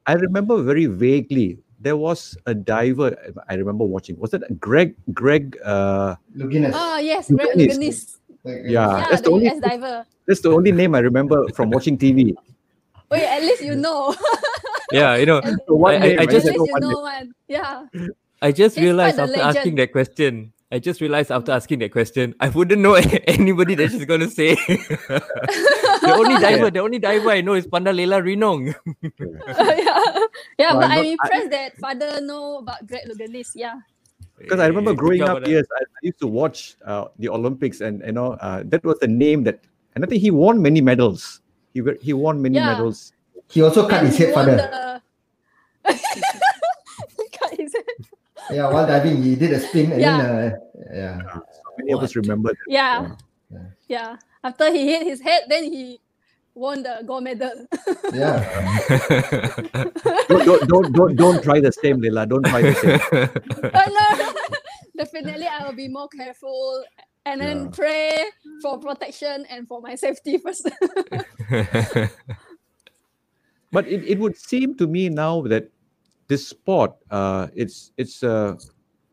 [0.07, 3.13] I remember very vaguely there was a diver.
[3.47, 4.17] I remember watching.
[4.17, 4.97] Was it Greg?
[5.13, 5.53] Greg?
[5.63, 6.73] Uh, Louganis.
[6.73, 9.95] Oh yes, You Greg can is- yeah, Yeah, that's the the only US diver.
[10.25, 12.33] that's the only name I remember from watching TV.
[13.13, 14.17] Wait, at least you know.
[14.93, 16.81] Yeah, you know, So one I- I- name, I at just- least know you one
[16.81, 17.25] know one.
[17.49, 17.85] Yeah.
[18.41, 19.77] I just He's realized quite a after asking legend.
[19.81, 20.33] that question,
[20.71, 22.93] I just realized after asking that question, I wouldn't know
[23.27, 24.55] anybody that she's gonna say.
[24.55, 28.73] the only diver, the only diver I know is Pandelela Rinong.
[29.19, 30.25] yeah,
[30.57, 30.71] yeah.
[30.73, 33.51] So but I'm I'm not- impressed that father know about Greg Louganis.
[33.55, 33.75] Yeah.
[34.37, 35.49] Because I remember growing up, on that.
[35.49, 38.99] yes, I, I used to watch uh, the Olympics, and you know uh, that was
[38.99, 39.61] the name that,
[39.95, 41.39] and I think he won many medals.
[41.73, 42.73] He he won many Yeah.
[42.73, 43.13] medals.
[43.49, 44.57] He also cut And his he head, won father.
[44.57, 45.01] the-
[47.39, 48.09] cut his head.
[48.51, 50.17] Yeah, while diving, he did a spin and Yeah.
[50.21, 50.55] then uh,
[50.93, 51.21] yeah.
[51.77, 52.49] Many of us remember.
[52.49, 52.57] That.
[52.67, 53.15] Yeah.
[53.51, 53.59] Yeah.
[53.87, 54.15] Yeah.
[54.43, 55.99] After he hit his head, then he
[56.53, 57.67] won the gold medal.
[58.13, 58.39] Yeah.
[60.29, 62.25] don't, don't, don't, don't, don't try the same, Leila.
[62.25, 62.99] Don't try the same.
[63.61, 64.33] but no,
[64.95, 66.83] definitely I will be more careful
[67.25, 67.69] and then Yeah.
[67.73, 68.17] pray
[68.61, 70.69] for protection and for my safety first.
[73.71, 75.67] But it, it would seem to me now that
[76.27, 78.55] this sport, uh, it's it's uh,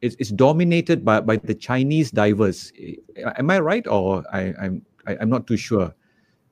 [0.00, 2.72] it's, it's dominated by, by the Chinese divers.
[3.38, 5.94] Am I right, or I, I'm I, I'm not too sure.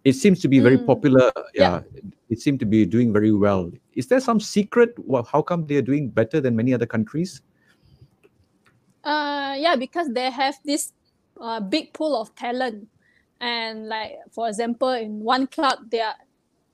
[0.05, 0.87] It seems to be very Mm.
[0.87, 1.33] popular.
[1.55, 1.83] Yeah.
[1.93, 3.71] Yeah, it seemed to be doing very well.
[3.95, 4.95] Is there some secret?
[4.97, 7.43] Well, how come they are doing better than many other countries?
[9.05, 10.93] Uh, yeah, because they have this
[11.41, 12.89] uh, big pool of talent,
[13.41, 16.21] and like for example, in one club, there are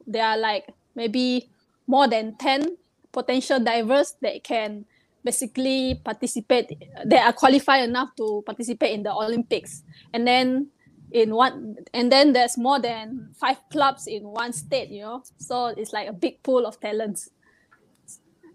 [0.07, 1.51] there are like maybe
[1.87, 2.77] more than ten
[3.17, 4.85] potential divers that can
[5.25, 6.69] basically participate.
[7.09, 10.69] They are qualified enough to participate in the Olympics, and then
[11.11, 14.93] in one and then there's more than five clubs in one state.
[14.93, 17.33] You know, so it's like a big pool of talents.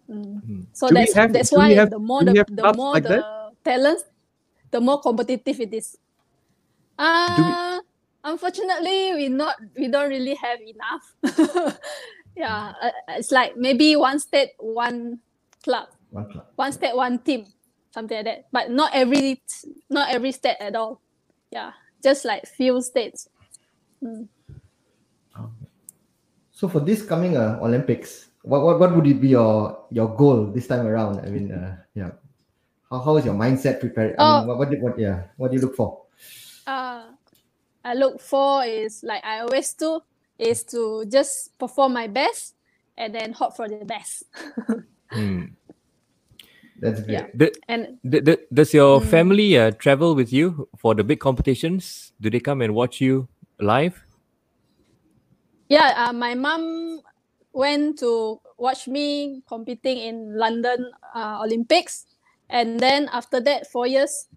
[0.06, 0.68] Mm.
[0.78, 3.52] So do that's have- that's why have- the more the, the more like the that?
[3.66, 4.06] talents,
[4.70, 5.98] the more competitive it is.
[7.00, 7.82] Uh,
[8.24, 11.78] unfortunately, we not we don't really have enough.
[12.42, 15.22] yeah, uh, it's like maybe one state, one
[15.62, 16.50] club, One club.
[16.58, 17.46] one state, one team,
[17.94, 18.40] something like that.
[18.52, 19.38] But not every
[19.94, 21.02] not every state at all.
[21.54, 23.30] Yeah, just like few states.
[24.02, 24.26] Mm.
[26.52, 30.50] So for this coming uh, Olympics, what, what what would it be your your goal
[30.50, 31.22] this time around?
[31.22, 32.12] I mean, uh, yeah,
[32.90, 34.18] how, how is your mindset prepared?
[34.18, 34.38] I Oh.
[34.42, 36.06] mean, what, what did what yeah, what do you look for?
[36.66, 37.06] uh,
[37.86, 40.02] I look for is like I always do
[40.42, 42.56] is to just perform my best
[42.98, 44.24] and then hope for the best.
[45.12, 45.54] Hmm.
[46.80, 47.14] That's great.
[47.14, 47.28] Yeah.
[47.38, 49.06] D- and d- d- does your Mm.
[49.06, 52.12] family uh, travel with you for the big competitions?
[52.20, 53.28] Do they come and watch you
[53.60, 54.02] live?
[55.70, 57.00] yeah, uh, my mom
[57.54, 62.08] went to watch me competing in London uh, Olympics,
[62.50, 64.28] and then after that, four years,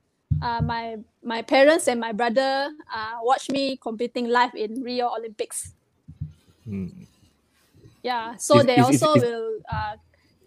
[0.42, 5.74] uh, my my parents and my brother uh, watched me competing live in Rio Olympics.
[6.64, 6.88] Hmm.
[8.02, 9.96] Yeah, so they also will uh,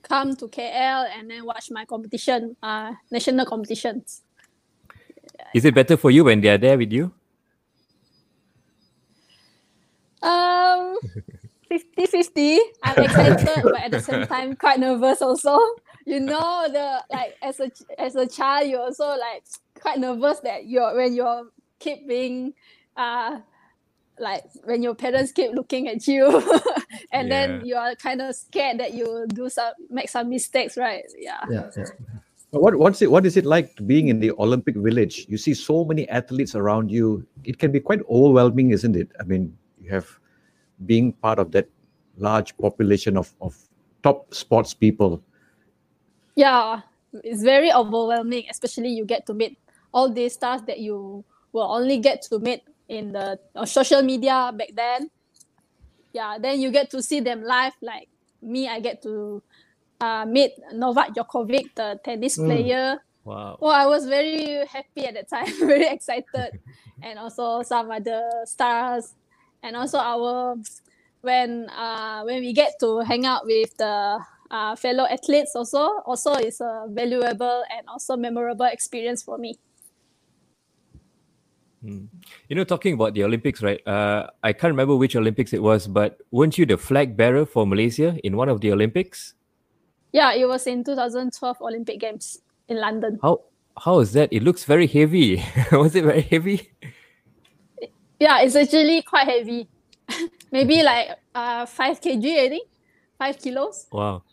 [0.03, 4.21] come to KL and then watch my competition, uh, national competitions.
[5.53, 7.11] Is it better for you when they are there with you?
[10.21, 10.97] Um,
[11.71, 12.59] 50-50.
[12.83, 15.57] I'm excited, but at the same time, quite nervous also.
[16.05, 19.43] You know, the like as a as a child, you're also like
[19.79, 21.49] quite nervous that you're when you're
[21.79, 22.53] keep being
[22.95, 23.39] uh
[24.19, 26.43] like when your parents keep looking at you
[27.11, 31.03] and then you're kind of scared that you do some make some mistakes, right?
[31.17, 31.39] Yeah.
[31.49, 31.85] Yeah, yeah.
[32.51, 33.11] What what's it?
[33.11, 35.25] What is it like being in the Olympic Village?
[35.27, 37.27] You see so many athletes around you.
[37.43, 39.11] It can be quite overwhelming, isn't it?
[39.19, 40.07] I mean, you have
[40.85, 41.67] being part of that
[42.17, 43.57] large population of of
[44.01, 45.21] top sports people.
[46.35, 46.81] Yeah,
[47.23, 49.59] it's very overwhelming, especially you get to meet
[49.93, 54.51] all these stars that you will only get to meet in the uh, social media
[54.55, 55.09] back then.
[56.13, 57.73] Yeah, then you get to see them live.
[57.81, 58.09] Like
[58.41, 59.43] me, I get to
[59.99, 62.45] uh, meet Novak Djokovic, the tennis Mm.
[62.45, 62.99] player.
[63.23, 63.57] Wow.
[63.59, 66.51] Well, I was very happy at that time, very excited,
[67.03, 69.13] and also some other stars,
[69.61, 70.55] and also our
[71.21, 74.19] when uh when we get to hang out with the
[74.51, 79.59] uh, fellow athletes also also is a valuable and also memorable experience for me.
[81.83, 83.85] You know, talking about the Olympics, right?
[83.87, 87.67] Uh, I can't remember which Olympics it was, but weren't you the flag bearer for
[87.67, 89.35] Malaysia in one of the Olympics?
[90.11, 93.19] Yeah, it was in 2012 Olympic Games in London.
[93.21, 93.41] How
[93.77, 94.33] how is that?
[94.33, 95.43] It looks very heavy.
[95.71, 96.71] was it very heavy?
[98.19, 99.67] Yeah, it's actually quite heavy.
[100.51, 102.67] Maybe like uh 5 kg, I think.
[103.19, 103.87] 5 kilos.
[103.91, 104.23] Wow.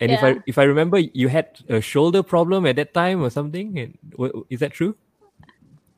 [0.00, 3.30] And if I if I remember, you had a shoulder problem at that time or
[3.30, 3.98] something.
[4.48, 4.96] Is that true?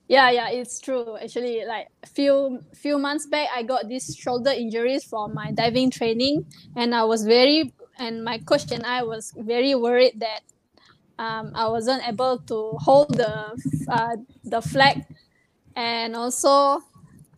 [0.08, 1.16] Yeah, yeah, it's true.
[1.16, 6.44] Actually, like few few months back, I got this shoulder injuries from my diving training,
[6.76, 10.40] and I was very and my coach and I was very worried that
[11.18, 13.56] um, I wasn't able to hold the
[13.88, 15.04] uh, the flag,
[15.76, 16.80] and also,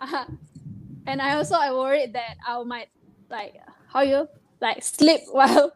[0.01, 0.27] uh,
[1.07, 2.89] and I also I worried that I might
[3.31, 3.55] like
[3.93, 4.29] how you
[4.61, 5.73] like slip while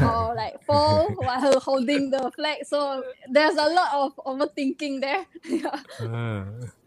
[0.00, 2.64] or like fall while holding the flag.
[2.64, 5.26] So there's a lot of overthinking there.
[5.44, 5.76] yeah.
[6.00, 6.44] Ah.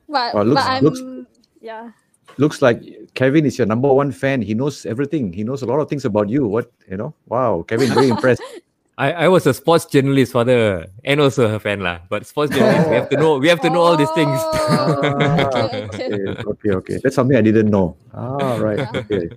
[0.08, 1.04] But Well, looks- but I'm looks-
[1.62, 1.92] yeah.
[2.38, 2.82] Looks like
[3.14, 4.42] Kevin is your number one fan.
[4.42, 5.32] He knows everything.
[5.32, 6.46] He knows a lot of things about you.
[6.50, 7.14] What you know?
[7.30, 8.42] Wow, Kevin, very impressed.
[8.98, 12.00] I, I was a sports journalist father and also her fan lah.
[12.10, 14.36] But sports journalist, we have to know we have to know all these things.
[14.42, 16.06] Oh, Ah, okay, okay.
[16.10, 16.98] okay, okay, okay.
[17.04, 17.96] That's something I didn't know.
[18.14, 18.84] Ah, right.
[19.06, 19.30] Okay.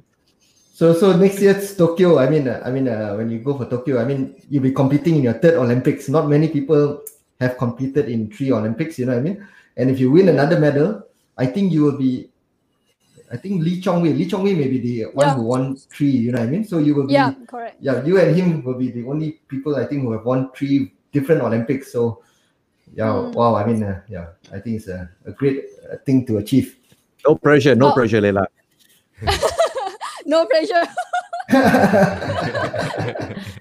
[0.79, 2.22] So so next year's Tokyo.
[2.22, 4.70] I mean, uh, I mean, uh, when you go for Tokyo, I mean, you'll be
[4.70, 6.07] competing in your third Olympics.
[6.09, 7.03] Not many people
[7.43, 8.95] have competed in three Olympics.
[8.99, 9.43] You know what I mean?
[9.76, 11.03] And if you win another medal,
[11.37, 12.31] I think you will be.
[13.35, 14.14] I think Lee Chong Wei.
[14.14, 15.35] Lee Chong Wei may be the one Yeah.
[15.35, 16.14] who won three.
[16.14, 16.62] You know what I mean?
[16.62, 17.18] So you will be.
[17.18, 17.76] Yeah, correct.
[17.83, 20.95] yeah, you and him will be the only people I think who have won three
[21.11, 21.91] different Olympics.
[21.91, 22.22] So,
[22.95, 23.35] yeah, Mm.
[23.35, 23.59] wow.
[23.59, 26.79] I mean, uh, yeah, I think it's a, a great uh, thing to achieve.
[27.26, 27.95] No pressure, no Oh.
[27.99, 28.47] pressure, Leila.
[30.29, 30.85] No pressure.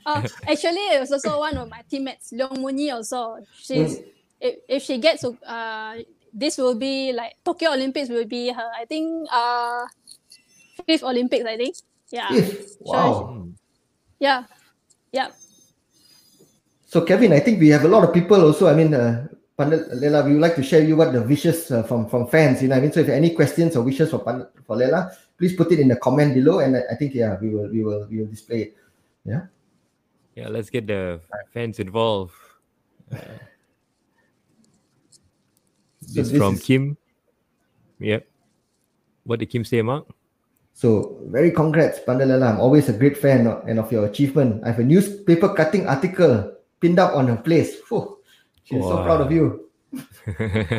[0.03, 2.91] Uh, actually, it was also one of my teammates, Leong Mun Yee.
[2.91, 4.03] Also, she's
[4.43, 5.95] if, if she gets to uh,
[6.35, 8.69] this will be like Tokyo Olympics will be her.
[8.75, 9.87] I think uh,
[10.83, 11.47] fifth Olympics.
[11.47, 11.79] I think.
[12.11, 12.27] Yeah.
[12.35, 12.75] Yes.
[12.83, 13.47] Wow.
[14.19, 14.43] Yeah.
[15.11, 15.31] Yeah.
[16.87, 18.67] So, Kevin, I think we have a lot of people also.
[18.67, 22.07] I mean, uh, Pandelela, we would like to share you what the wishes uh, from
[22.11, 22.61] from fans.
[22.61, 25.55] You know, I mean, so if any questions or wishes for Pandit, for Lela, please
[25.55, 28.07] put it in the comment below, and I, I think yeah, we will we will
[28.09, 28.77] we will display it.
[29.25, 29.47] Yeah.
[30.35, 31.19] Yeah, let's get the
[31.53, 32.33] fans involved.
[33.11, 33.17] Uh,
[36.07, 36.97] So this this from is- Kim.
[37.99, 38.27] Yep.
[39.25, 40.07] What did Kim say, Mark?
[40.73, 42.53] So very congrats, Pandelela.
[42.53, 44.63] I'm always a great fan of, and of your achievement.
[44.63, 47.75] I have a newspaper cutting article pinned up on her place.
[47.89, 48.19] Phew,
[48.63, 49.67] she's so proud of you.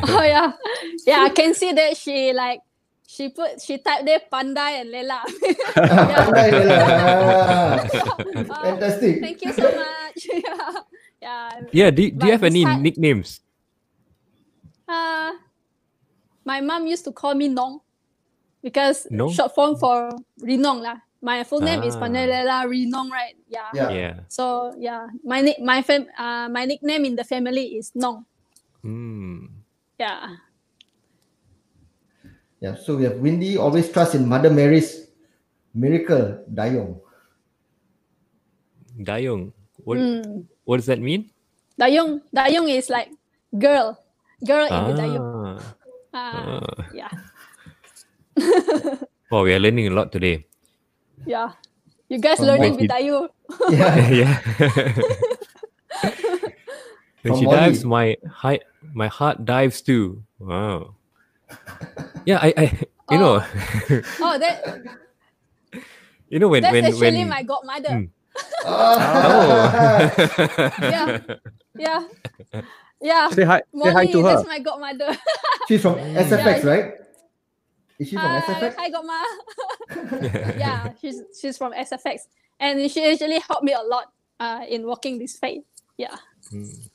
[0.08, 0.52] Oh yeah.
[1.04, 1.24] Yeah.
[1.26, 2.60] I can see that she like
[3.08, 5.24] she put she typed there Pandai and Lela.
[5.72, 6.78] Pandai, Lela.
[8.36, 9.24] Oh, Fantastic.
[9.24, 10.20] Thank you so much.
[10.44, 10.72] yeah.
[11.18, 11.50] Yeah.
[11.72, 13.40] yeah, do, do you have any this time- nicknames?
[14.86, 15.32] Uh,
[16.44, 17.80] my mom used to call me Nong
[18.62, 19.32] because Nong?
[19.32, 21.00] short form for Rinong lah.
[21.20, 22.00] My full name is Ah.
[22.06, 23.34] Pandelela Rinong, right?
[23.50, 23.68] Yeah.
[23.74, 23.90] Yeah.
[23.90, 24.14] Yeah.
[24.28, 28.24] So yeah, my nick my fam uh my nickname in the family is Nong.
[28.84, 29.58] Hmm.
[29.98, 30.38] Yeah.
[32.60, 32.74] Yeah.
[32.74, 35.06] So we have Windy always trust in Mother Mary's
[35.74, 36.98] miracle, Dayong.
[38.98, 39.52] Dayong.
[39.86, 40.44] What Mm.
[40.66, 41.30] what does that mean?
[41.78, 43.14] Dayong Dayong is like
[43.54, 43.94] girl,
[44.42, 45.26] girl in the Dayong.
[45.30, 45.58] Ah.
[46.10, 46.82] Ah, Ah.
[46.90, 47.12] yeah,
[49.30, 50.42] Oh, we are learning a lot today.
[51.28, 51.52] yeah.
[52.08, 53.16] You guys From learning what with you- Dayu.
[53.78, 53.94] Yeah.
[54.10, 54.34] yeah.
[57.22, 57.56] when From she Molly.
[57.56, 58.60] dives, my heart
[58.96, 60.24] my heart dives too.
[60.42, 60.97] Wow.
[62.24, 62.64] Yeah, I, I
[63.10, 63.34] you know
[64.20, 64.84] Oh, that
[66.28, 67.88] you know when that's when actually when my godmother.
[67.88, 68.10] Mm.
[68.64, 70.12] Ah.
[70.82, 71.18] Yeah,
[71.76, 72.02] yeah,
[73.00, 73.28] yeah.
[73.30, 74.36] Say hi, say hi to her.
[74.36, 75.16] that's my godmother.
[75.68, 76.70] She's from SFX, Yeah.
[76.70, 76.92] right?
[77.98, 78.74] Is she from Hi, SFX?
[78.78, 80.58] hi, godma.
[80.58, 82.28] yeah, she's she's from SFX,
[82.60, 85.64] and she actually helped me a lot uh, in walking this faith.
[85.96, 86.92] Yeah, Fantastic.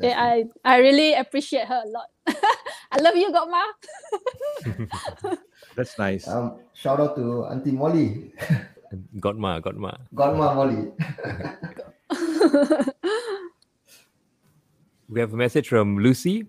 [0.00, 2.08] Yeah, I I really appreciate her a lot.
[2.92, 3.62] I love you, godma.
[5.76, 6.28] That's nice.
[6.28, 8.32] Um, shout out to Auntie Molly,
[9.18, 9.98] Godma, Godma.
[10.14, 10.92] Godma Molly.
[15.08, 16.46] We have a message from Lucy.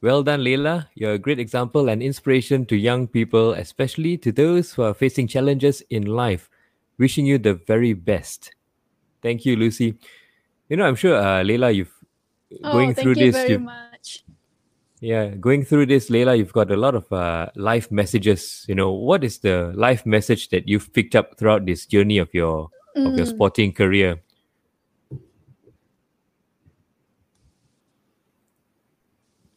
[0.00, 0.90] Well done, Leila.
[0.94, 5.26] You're a great example and inspiration to young people, especially to those who are facing
[5.26, 6.50] challenges in life.
[6.98, 8.54] Wishing you the very best.
[9.22, 9.98] Thank you, Lucy.
[10.68, 11.93] You know, I'm sure, uh, Leila, you've
[12.62, 13.58] Oh, going through you this.
[13.60, 14.24] much.
[15.00, 18.64] Yeah, going through this, Leila, you've got a lot of uh, life messages.
[18.68, 22.32] You know, what is the life message that you've picked up throughout this journey of
[22.32, 23.34] your of your Mm.
[23.34, 24.22] sporting career?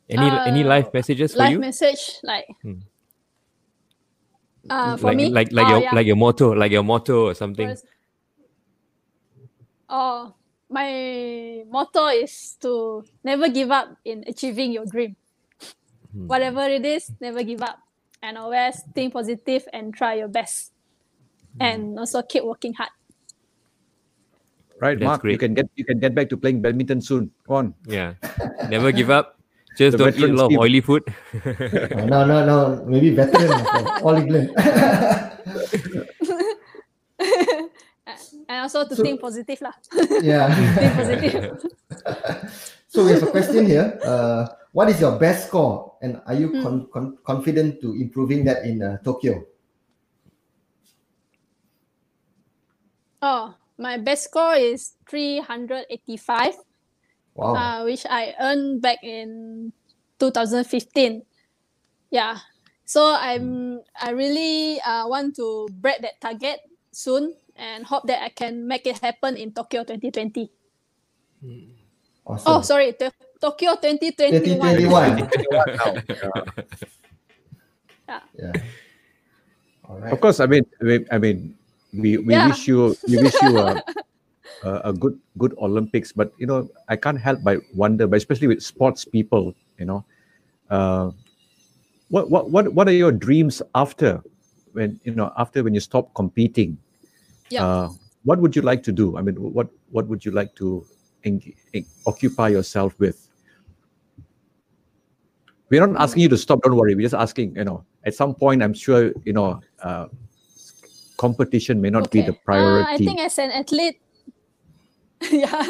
[0.09, 1.59] Any any Uh, life messages for Life you?
[1.59, 2.79] message, like, Hmm.
[4.69, 5.95] uh, for like me, like like oh, your yeah.
[5.95, 7.67] like your motto, like your motto or something.
[7.69, 7.85] First-
[9.89, 10.33] Oh,
[10.69, 15.15] my motto is to never give up in achieving your dream.
[16.11, 16.27] Hmm.
[16.27, 17.79] Whatever it is, never give up.
[18.21, 20.71] And always think positive and try your best.
[21.57, 21.63] Hmm.
[21.63, 22.89] And also keep working hard.
[24.79, 25.23] Right, That's Mark.
[25.23, 25.39] You great.
[25.39, 27.31] can get you can get back to playing badminton soon.
[27.47, 27.73] Come on.
[27.87, 28.13] Yeah,
[28.69, 29.39] never give up.
[29.77, 31.01] Just The don't eat a lot of oily food.
[32.09, 32.85] No, no, no.
[32.85, 33.53] Maybe veteran
[34.01, 34.53] All England.
[38.47, 39.75] and also to So- think positive lah.
[40.23, 40.47] yeah.
[40.79, 41.43] think positive.
[42.91, 43.99] so we have a question here.
[44.03, 46.63] Uh, what is your best score, and are you Hmm.
[46.63, 49.43] con- con- confident to improving that in uh, Tokyo?
[53.21, 56.53] Oh, my best score is 385,
[57.35, 57.55] Wow.
[57.55, 59.73] uh, which I earned back in
[60.19, 61.25] 2015.
[62.09, 62.37] Yeah.
[62.85, 66.61] So I'm I really uh, want to break that target
[66.93, 70.49] soon and hope that I can make it happen in Tokyo 2020.
[72.25, 72.43] awesome.
[72.45, 75.29] Oh, sorry, to- Tokyo 2021.
[75.29, 76.03] 2021.
[78.07, 78.23] Yeah.
[78.39, 78.53] yeah.
[79.83, 80.13] All right.
[80.13, 81.55] Of course, I mean, I mean, I mean
[81.91, 82.47] we, we Yeah.
[82.47, 83.83] wish you we wish you a,
[84.63, 86.15] a, a good good Olympics.
[86.15, 90.05] But you know, I can't help but wonder, but especially with sports people, you know,
[90.71, 91.11] uh,
[92.07, 94.23] what what what what are your dreams after
[94.71, 96.77] when you know after when you stop competing?
[97.49, 97.65] Yeah.
[97.65, 97.89] Uh,
[98.23, 99.17] what would you like to do?
[99.17, 100.85] I mean, what what would you like to
[101.23, 103.29] eng- eng- occupy yourself with?
[105.69, 106.61] We're not asking you to stop.
[106.63, 106.95] Don't worry.
[106.95, 107.55] We're just asking.
[107.55, 110.07] You know, at some point, I'm sure you know, uh,
[111.17, 112.83] competition may not be the priority.
[112.83, 113.99] Uh, I think as an athlete,
[115.31, 115.67] yeah,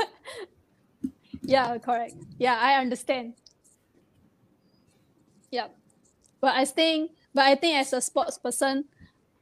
[1.41, 2.15] yeah, correct.
[2.37, 3.33] Yeah, I understand.
[5.51, 5.67] Yeah,
[6.41, 8.85] but I think, but I think as a sports person,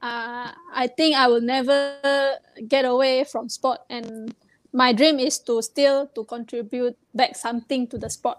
[0.06, 2.38] uh, I think I will never
[2.70, 4.36] get away from sport, and
[4.70, 8.38] my dream is to still to contribute back something to the sport,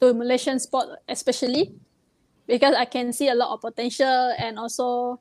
[0.00, 1.70] to Malaysian sport especially,
[2.50, 5.20] because I can see a lot of potential and also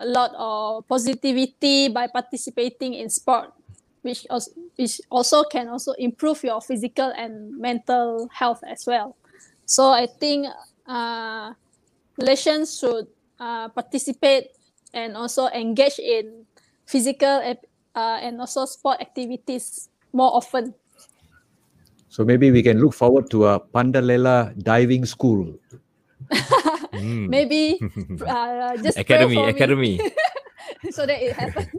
[0.00, 3.54] a lot of positivity by participating in sport,
[4.02, 9.16] which also, which also can also improve your physical and mental health as well.
[9.64, 10.48] So I think
[10.84, 11.54] uh,
[12.18, 13.06] Malaysians should
[13.38, 14.50] uh, participate
[14.94, 16.44] and also engage in
[16.86, 17.40] physical
[17.94, 20.74] uh, and also sport activities more often.
[22.12, 25.48] so maybe we can look forward to a Pandelela diving school.
[26.92, 27.28] Mm.
[27.32, 27.80] Maybe
[28.28, 29.94] uh, just pray Academy, me academy.
[30.92, 31.72] so that it happens.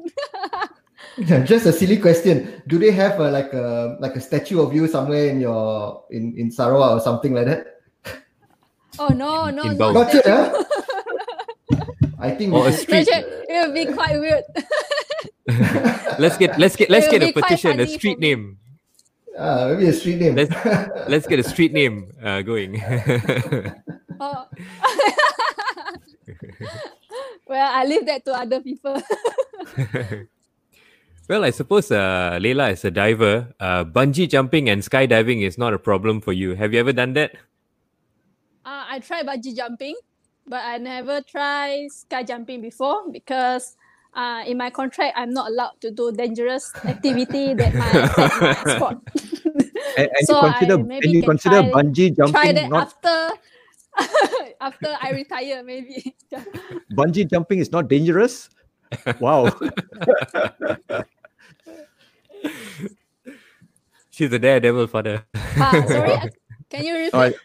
[1.47, 2.61] Just a silly question.
[2.67, 6.33] Do they have a, like a like a statue of you somewhere in your in
[6.35, 7.77] in Sarawak or something like that?
[8.97, 9.93] oh no, no, In no.
[9.93, 10.01] Bau.
[10.01, 10.49] Not yet, huh?
[12.23, 13.07] I think Or a street.
[13.11, 14.47] It would be quite weird.
[16.23, 18.63] let's get let's get let's get a petition, a street name.
[19.35, 20.39] Ah, maybe a street name.
[20.39, 20.55] Let's
[21.11, 22.79] let's get a street name uh, going.
[24.23, 24.47] Oh.
[27.47, 29.01] well, I leave that to other people.
[31.27, 35.73] well, I suppose uh, Leila, as a diver, uh, bungee jumping and skydiving is not
[35.73, 36.55] a problem for you.
[36.55, 37.35] Have you ever done that?
[38.63, 39.95] Uh, I tried bungee jumping,
[40.47, 43.75] but I never tried sky jumping before because
[44.13, 48.75] uh, in my contract, I'm not allowed to do dangerous activity that might affect my
[48.75, 48.97] sport.
[49.95, 52.69] And, and So you consider I and maybe you can consider try- bungee Try that
[52.69, 53.29] not after
[54.61, 56.15] after I retire, maybe.
[56.93, 58.49] bungee jumping is not dangerous.
[59.19, 59.53] Wow.
[64.09, 65.25] She's a daredevil, father.
[65.35, 66.17] Ah, sorry,
[66.69, 67.37] can you repeat?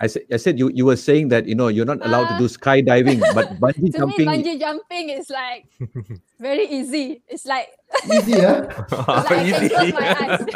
[0.00, 2.28] I, I said I said you, you were saying that you know you're not allowed
[2.28, 5.66] to Uh, do skydiving, but bungee to me, jumping bungee jumping is like
[6.40, 7.22] very easy.
[7.28, 7.68] It's like,
[8.06, 8.66] Easy, huh?
[8.90, 10.46] like I can close my eyes.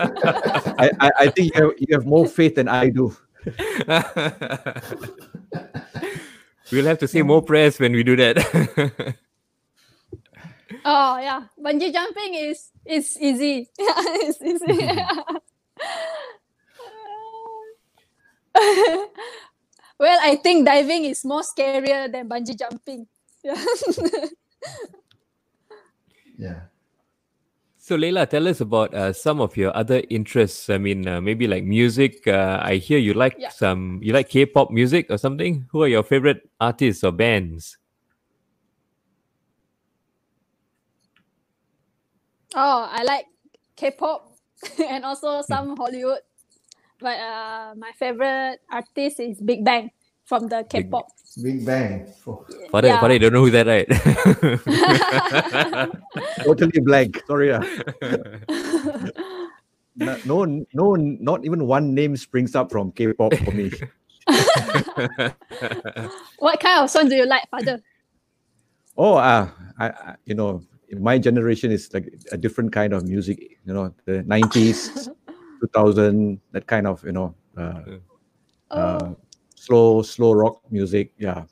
[0.78, 3.16] I, I, I think you have, you have more faith than I do.
[6.70, 8.38] we'll have to say more prayers when we do that.
[10.84, 13.70] Oh yeah, bungee jumping is is easy.
[13.78, 14.99] it's easy.
[19.99, 23.07] well, I think diving is more scarier than bungee jumping.
[23.43, 23.65] Yeah.
[26.39, 26.61] Yeah.
[27.79, 30.71] so, Leila, tell us about uh, some of your other interests.
[30.71, 32.27] I mean, uh, maybe like music.
[32.27, 33.51] Uh, I hear you like Yeah.
[33.51, 34.01] some.
[34.03, 35.67] You like K-pop music or something.
[35.71, 37.79] Who are your favorite artists or bands?
[42.55, 43.27] oh, I like
[43.77, 44.35] K-pop
[44.89, 46.21] and also some Hollywood.
[47.03, 49.91] But uh, my favorite artist is Big Bang
[50.25, 51.09] from the K-pop.
[51.43, 52.07] Big Bang.
[52.27, 53.01] Oh, Father, Yeah.
[53.01, 53.89] father, you don't know who that, right?
[56.47, 57.21] Totally blank.
[57.27, 57.53] Sorry.
[57.53, 57.59] ah.
[59.97, 63.73] no, no, no, not even one name springs up from K-pop for me.
[66.39, 67.83] what kind of song do you like, Father?
[68.97, 69.49] Oh, uh,
[69.79, 73.59] I, I, you know, my generation is like a different kind of music.
[73.67, 75.09] You know, the nineties,
[75.63, 77.81] two thousand, that kind of you know, uh,
[78.73, 79.15] Oh, uh,
[79.55, 81.13] slow, slow rock music.
[81.19, 81.45] Yeah.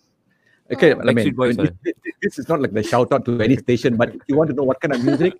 [0.72, 1.00] Okay, Oh.
[1.06, 3.56] I mean, Boys, I mean, this, this is not like the shout out to any
[3.56, 5.34] station, but if you want to know what kind of music,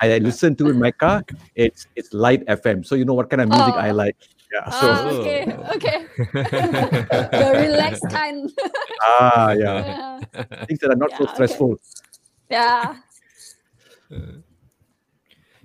[0.00, 1.24] I listen to in my car,
[1.56, 2.84] it's it's Lite FM.
[2.86, 3.94] So you know what kind of music I Oh.
[3.94, 4.16] like.
[4.54, 4.70] Yeah.
[4.70, 5.40] So Ah, okay,
[5.74, 5.98] okay.
[7.42, 8.46] the relaxed kind.
[9.02, 9.76] ah yeah.
[9.82, 10.64] yeah.
[10.70, 11.34] Things that are not so Yeah, okay.
[11.34, 11.72] stressful.
[12.48, 12.96] yeah.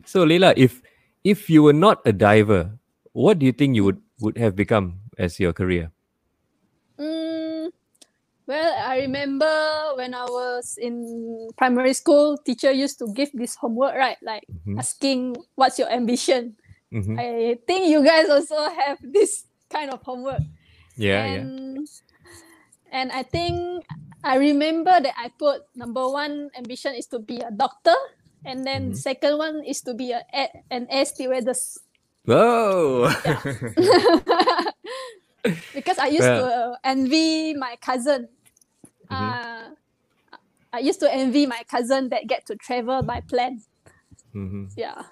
[0.05, 0.81] So Leila, if
[1.23, 2.77] if you were not a diver,
[3.13, 5.91] what do you think you would would have become as your career?
[6.99, 7.69] Mm,
[8.47, 9.49] well, I remember
[9.97, 14.17] when I was in primary school, teacher used to give this homework, right?
[14.21, 14.77] Like Mhm.
[14.77, 16.57] asking, "What's your ambition?"
[16.93, 17.17] Mhm.
[17.17, 20.43] I think you guys also have this kind of homework.
[20.97, 21.41] Yeah, yeah.
[21.47, 21.87] and
[22.91, 23.83] and I think
[24.23, 27.95] I remember that I put number one ambition is to be a doctor,
[28.45, 28.97] and then Mhm.
[28.97, 31.77] second one is to be a, a- an air stewardess.
[32.25, 33.09] Whoa.
[35.73, 38.27] because I used Well- to uh, envy my cousin.
[39.09, 39.17] Mhm.
[39.17, 39.69] Uh,
[40.73, 43.61] I used to envy my cousin that get to travel by plane.
[44.33, 44.71] Mhm.
[44.77, 45.03] Yeah.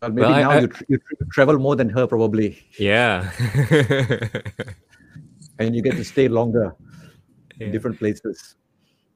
[0.00, 0.98] Well, maybe Well, now I- you, tr- you
[1.30, 3.30] travel more than her probably, Yeah.
[5.58, 6.74] and you get to stay longer
[7.60, 8.56] in different places.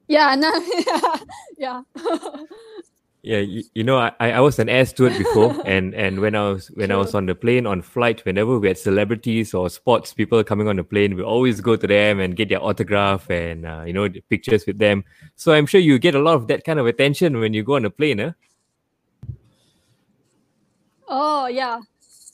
[0.07, 0.51] Yeah, no,
[1.57, 1.81] yeah.
[3.23, 6.49] Yeah, you, you know, I, I was an air steward before, and and when I
[6.49, 10.13] was when I was on the plane on flight, whenever we had celebrities or sports
[10.13, 13.65] people coming on the plane, we always go to them and get their autograph and
[13.65, 15.03] uh, you know pictures with them.
[15.35, 17.75] So I'm sure you get a lot of that kind of attention when you go
[17.75, 18.31] on a plane, huh?
[21.09, 21.81] Oh yeah,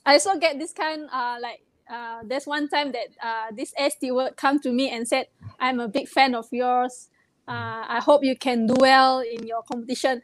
[0.05, 1.09] I also get this kind.
[1.11, 5.07] Uh, like uh, there's one time that uh, this air steward come to me and
[5.07, 5.25] said,
[5.59, 7.09] "I'm a big fan of yours.
[7.47, 10.21] Uh, I hope you can do well in your competition."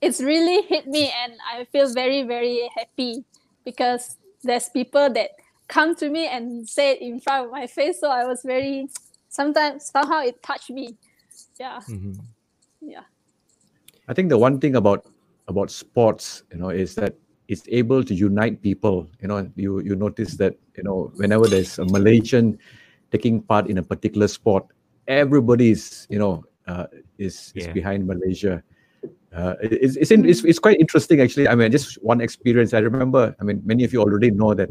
[0.00, 3.24] It's really hit me, and I feel very very happy
[3.64, 5.30] because there's people that
[5.68, 8.00] come to me and say it in front of my face.
[8.00, 8.88] So I was very
[9.28, 10.96] sometimes somehow it touched me.
[11.58, 12.18] Yeah, Mhm.
[12.80, 13.04] yeah.
[14.08, 15.06] I think the one thing about
[15.48, 17.14] about sports, you know, is that
[17.48, 19.06] it's able to unite people.
[19.22, 22.58] You know, you you notice that you know whenever there's a Malaysian
[23.10, 24.66] taking part in a particular sport,
[25.06, 26.86] everybody is you know uh,
[27.18, 27.72] is is Yeah.
[27.78, 28.62] behind Malaysia.
[29.34, 31.46] Uh, it- it's, it's, in, it's it's quite interesting actually.
[31.50, 32.70] I mean, just one experience.
[32.74, 33.34] I remember.
[33.40, 34.70] I mean, many of you already know that.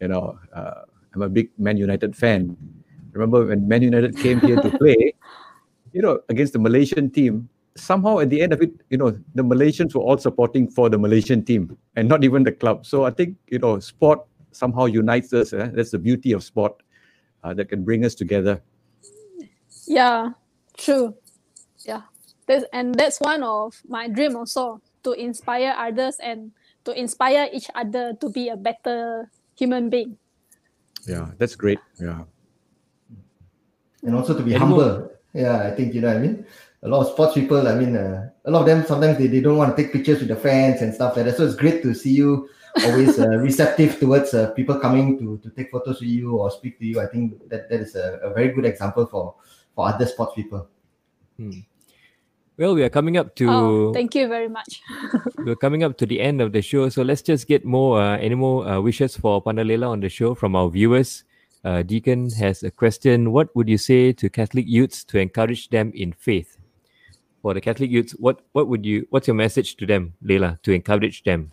[0.00, 0.84] You know, uh,
[1.14, 2.56] I'm a big Man United fan.
[3.12, 5.14] Remember when Man United came here to play,
[5.96, 7.48] you know, against the Malaysian team,
[7.78, 10.98] somehow at the end of it, you know, the Malaysians were all supporting for the
[10.98, 12.84] Malaysian team and not even the club.
[12.84, 15.52] So I think, you know, sport somehow unites us.
[15.52, 15.70] Eh?
[15.72, 16.82] That's the beauty of sport
[17.44, 18.60] uh, that can bring us together.
[19.86, 20.34] Yeah,
[20.76, 21.14] true.
[21.84, 22.02] Yeah.
[22.46, 26.52] That's, and that's one of my dream also to inspire others and
[26.84, 30.18] to inspire each other to be a better human being.
[31.06, 31.78] Yeah, that's great.
[32.00, 32.24] Yeah.
[34.02, 35.10] and also to be Any humble.
[35.32, 36.46] Yeah, I think you know what I mean.
[36.82, 39.40] A lot of sports people, I mean, uh, a lot of them sometimes they, they
[39.40, 41.36] don't want to take pictures with the fans and stuff like that.
[41.36, 42.48] So it's great to see you
[42.84, 46.78] always uh, receptive towards uh, people coming to to take photos with you or speak
[46.78, 47.00] to you.
[47.00, 49.34] I think that that is a, a very good example for
[49.74, 50.68] for other sports people.
[52.56, 54.80] Well, we are coming up to Oh, thank you very much.
[55.38, 58.16] we're coming up to the end of the show, so let's just get more uh,
[58.18, 61.24] any more uh, wishes for Pandelela on the show from our viewers.
[61.64, 63.32] Uh, Deacon has a question.
[63.32, 66.58] What would you say to Catholic youths to encourage them in faith?
[67.42, 70.72] For the Catholic youths, what what would you what's your message to them, Leila, to
[70.72, 71.50] encourage them?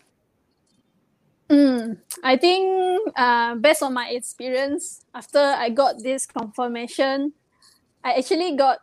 [1.50, 7.34] Mm, I think uh, based on my experience, after I got this confirmation,
[8.04, 8.80] I actually got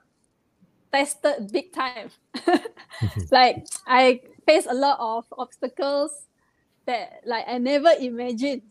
[0.92, 2.10] tested big time.
[3.30, 6.26] like I faced a lot of obstacles
[6.86, 8.62] that like I never imagined.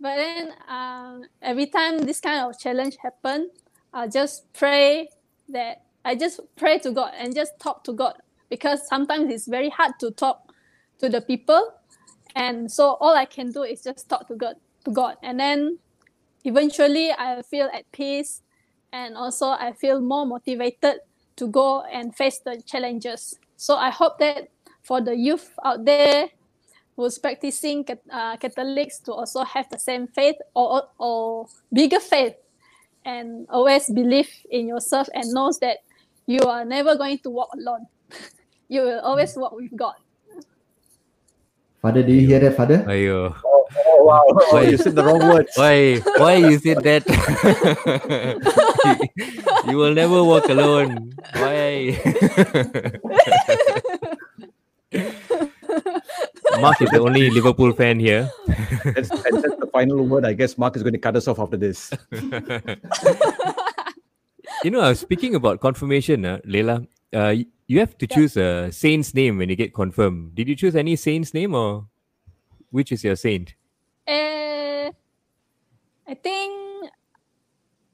[0.00, 3.50] But then um, every time this kind of challenge happen,
[3.92, 5.08] I just pray
[5.50, 8.14] that I just pray to God and just talk to God
[8.48, 10.52] because sometimes it's very hard to talk
[10.98, 11.72] to the people
[12.36, 15.78] and so all i can do is just talk to god to god and then
[16.44, 18.42] eventually i feel at peace
[18.92, 21.00] and also i feel more motivated
[21.36, 23.38] to go and face the challenges.
[23.56, 24.48] So i hope that
[24.82, 26.28] for the youth out there
[26.96, 32.34] who's practicing uh, catholics to also have the same faith or, or bigger faith
[33.04, 35.78] and always believe in yourself and knows that
[36.26, 37.86] you are never going to walk alone.
[38.68, 39.96] You will always walk with god
[41.80, 42.84] Father, do you hear that, Father?
[42.84, 43.34] Ayo.
[43.44, 44.24] Oh, wow.
[44.52, 45.48] Oh, you said the wrong words.
[45.56, 45.96] Why?
[46.20, 47.04] Why you said that?
[49.68, 51.12] you will never walk alone.
[51.36, 51.96] Why?
[56.60, 58.28] Mark is the only Liverpool fan here.
[58.84, 60.26] That's, and that's the final word.
[60.26, 61.90] I guess Mark is going to cut us off after this.
[64.64, 66.82] you know, uh, speaking about confirmation, uh, Leila,
[67.14, 68.16] uh, y- you have to Yeah.
[68.16, 70.34] choose a saint's name when you get confirmed.
[70.34, 71.86] Did you choose any saint's name or
[72.70, 73.54] which is your saint?
[74.08, 74.90] Eh,
[76.12, 76.50] I think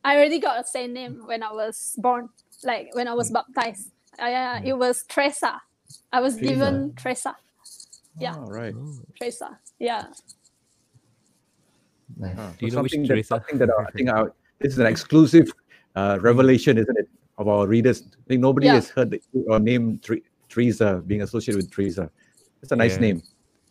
[0.02, 2.30] I already got a saint name when I was born,
[2.64, 3.90] like when I was baptized.
[4.18, 5.60] Uh, it was Teresa.
[6.10, 6.48] I was Teresa.
[6.54, 7.36] given Teresa.
[8.18, 8.74] Yeah, Right.
[9.20, 9.58] Teresa.
[9.78, 10.04] Yeah.
[12.16, 12.34] Nice.
[12.38, 13.28] Ah, Do you so know which something that, Teresa?
[13.28, 15.52] something that I think our, this is an exclusive
[15.96, 17.08] uh, revelation, isn't it,
[17.38, 18.02] of our readers?
[18.02, 18.74] I think nobody Yeah.
[18.74, 22.10] has heard the, or named Tre- Teresa being associated with Teresa.
[22.62, 23.00] It's a nice Yeah.
[23.00, 23.22] name.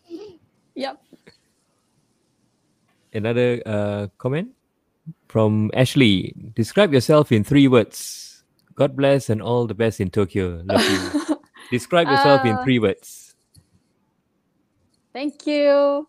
[0.76, 1.00] Yep.
[3.14, 4.50] Another uh, comment
[5.28, 6.34] from Ashley.
[6.54, 8.44] Describe yourself in three words.
[8.74, 10.60] God bless and all the best in Tokyo.
[10.66, 11.38] Love you.
[11.70, 13.34] Describe yourself in Uh, three words.
[15.14, 16.06] Thank you.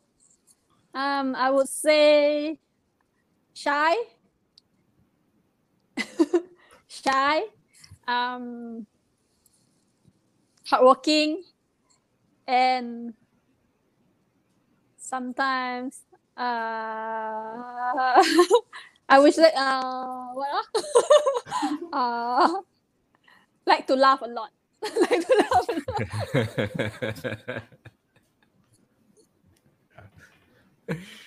[0.93, 2.60] Um, I would say
[3.53, 3.95] shy.
[7.04, 7.43] Shy.
[8.08, 8.86] Um,
[10.70, 11.43] hardworking,
[12.48, 13.14] and
[14.98, 16.02] sometimes
[16.38, 16.43] uh,
[19.10, 20.66] I wish that uh, what ah?
[21.93, 22.62] uh,
[23.66, 24.52] like to laugh a lot.
[25.10, 25.74] like to laugh a
[30.93, 31.27] lot.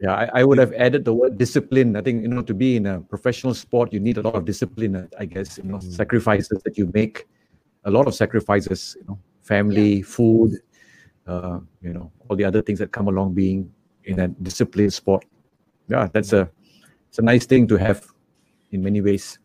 [0.00, 1.96] Yeah, I, I would have added the word discipline.
[1.96, 4.44] I think you know to be in a professional sport, you need a lot of
[4.44, 5.08] discipline.
[5.18, 7.26] I guess you know sacrifices that you make,
[7.84, 8.96] a lot of sacrifices.
[9.00, 10.60] You know, family, food,
[11.26, 13.72] uh, you know, all the other things that come along being
[14.04, 15.24] in a disciplined sport.
[15.88, 16.48] Yeah, that's a
[17.08, 18.06] it's a nice thing to have
[18.70, 19.38] in many ways.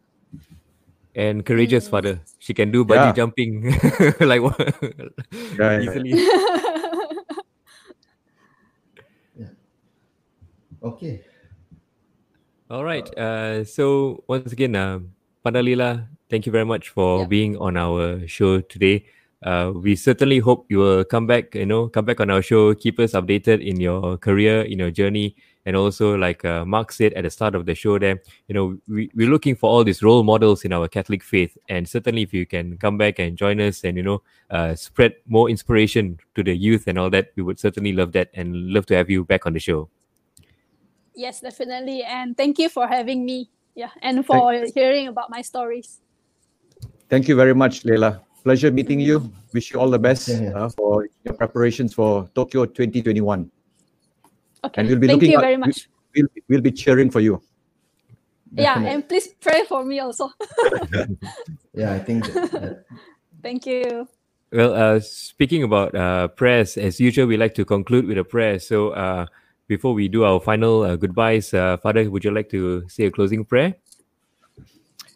[1.16, 2.20] and courageous father.
[2.39, 3.14] She can do bungee Yeah.
[3.14, 3.70] jumping
[4.20, 4.58] like what?
[5.58, 5.82] Yeah, yeah.
[5.82, 6.14] easily.
[10.84, 11.21] Okay.
[12.69, 13.07] All right.
[13.17, 14.99] Uh, so once again, uh,
[15.45, 17.27] Pandelela, thank you very much for Yeah.
[17.27, 19.05] being on our show today.
[19.43, 21.55] Uh, we certainly hope you will come back.
[21.55, 22.73] You know, come back on our show.
[22.73, 27.11] Keep us updated in your career, in your journey, and also like uh, Mark said
[27.13, 30.01] at the start of the show, there, you know, we we're looking for all these
[30.01, 33.59] role models in our Catholic faith, and certainly if you can come back and join
[33.59, 37.43] us, and you know, uh, spread more inspiration to the youth and all that, we
[37.43, 39.89] would certainly love that and love to have you back on the show.
[41.16, 42.03] Yes, definitely.
[42.03, 43.49] And thank you for having me.
[43.76, 45.99] Yeah, and for hearing about my stories.
[47.09, 48.22] Thank you very much, Leila.
[48.43, 49.32] Pleasure meeting you.
[49.53, 50.57] Wish you all the best Same here.
[50.57, 53.49] uh, for your preparations for Tokyo 2021.
[54.66, 54.80] Okay.
[54.82, 55.89] And we'll be thank looking you out- very much.
[56.16, 57.41] We'll, we'll be cheering for you.
[58.55, 60.30] Yeah, Definite- and please pray for me also.
[61.74, 62.86] yeah, I think that, that
[63.41, 64.07] thank you.
[64.51, 68.59] Well, uh, speaking about uh, prayers, as usual, we like to conclude with a prayer.
[68.59, 69.26] So, uh,
[69.68, 73.11] before we do our final uh, goodbyes, uh, Father, would you like to say a
[73.11, 73.76] closing prayer?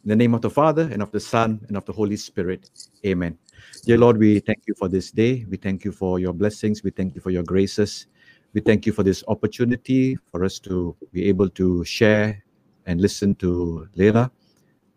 [0.04, 2.70] In the name of the Father, and of the Son, and of the Holy Spirit.
[3.06, 3.38] Amen.
[3.86, 5.46] Dear Lord, we thank you for this day.
[5.50, 6.84] We thank you for your blessings.
[6.84, 8.08] We thank you for your graces.
[8.54, 12.42] We thank you for this opportunity for us to be able to share
[12.86, 14.32] and listen to Leila,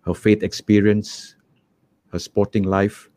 [0.07, 1.35] her faith experience,
[2.13, 3.11] her sporting life.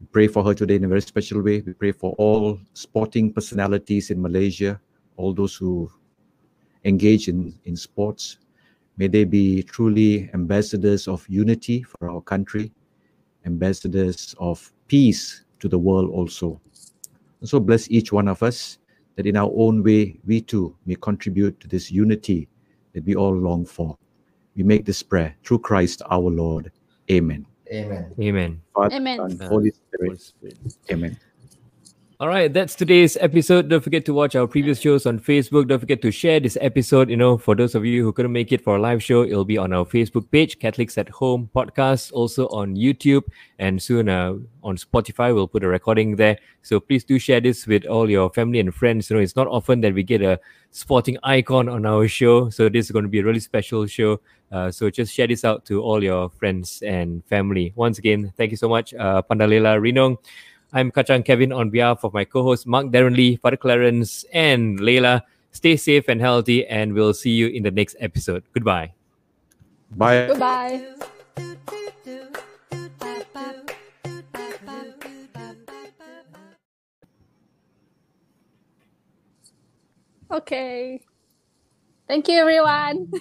[0.00, 1.62] We pray for her today in a very special way.
[1.62, 4.78] We pray for all sporting personalities in Malaysia,
[5.16, 5.90] all those who
[6.84, 8.38] engage in, in sports.
[8.96, 12.72] May they be truly ambassadors of unity for our country,
[13.44, 16.60] ambassadors of peace to the world also.
[17.40, 18.78] And so bless each one of us
[19.16, 22.48] that in our own way we too may contribute to this unity
[22.92, 23.96] that we all long for.
[24.56, 26.70] We make this prayer through Christ our Lord.
[27.10, 27.46] Amen.
[27.72, 28.14] Amen.
[28.20, 28.62] Amen.
[28.74, 29.36] Father, Amen.
[29.36, 30.32] Son, Holy Spirit.
[30.90, 31.18] Amen.
[32.20, 33.68] All right, that's today's episode.
[33.68, 35.66] Don't forget to watch our previous shows on Facebook.
[35.66, 37.10] Don't forget to share this episode.
[37.10, 39.44] You know, for those of you who couldn't make it for a live show, it'll
[39.44, 43.24] be on our Facebook page, Catholics at Home podcast, also on YouTube,
[43.58, 45.34] and soon uh, on Spotify.
[45.34, 46.38] We'll put a recording there.
[46.62, 49.10] So please do share this with all your family and friends.
[49.10, 50.38] You know, it's not often that we get a
[50.70, 52.48] sporting icon on our show.
[52.48, 54.20] So this is going to be a really special show.
[54.52, 57.72] Uh, so just share this out to all your friends and family.
[57.74, 60.16] Once again, thank you so much, uh, Pandelela Rinong.
[60.74, 65.22] I'm Kachang Kevin on behalf of my co-host Mark Darren Lee, Father Clarence, and Layla.
[65.52, 68.42] Stay safe and healthy, and we'll see you in the next episode.
[68.52, 68.92] Goodbye.
[69.92, 70.26] Bye.
[70.26, 70.82] Goodbye.
[80.32, 81.00] Okay.
[82.08, 83.12] Thank you, everyone.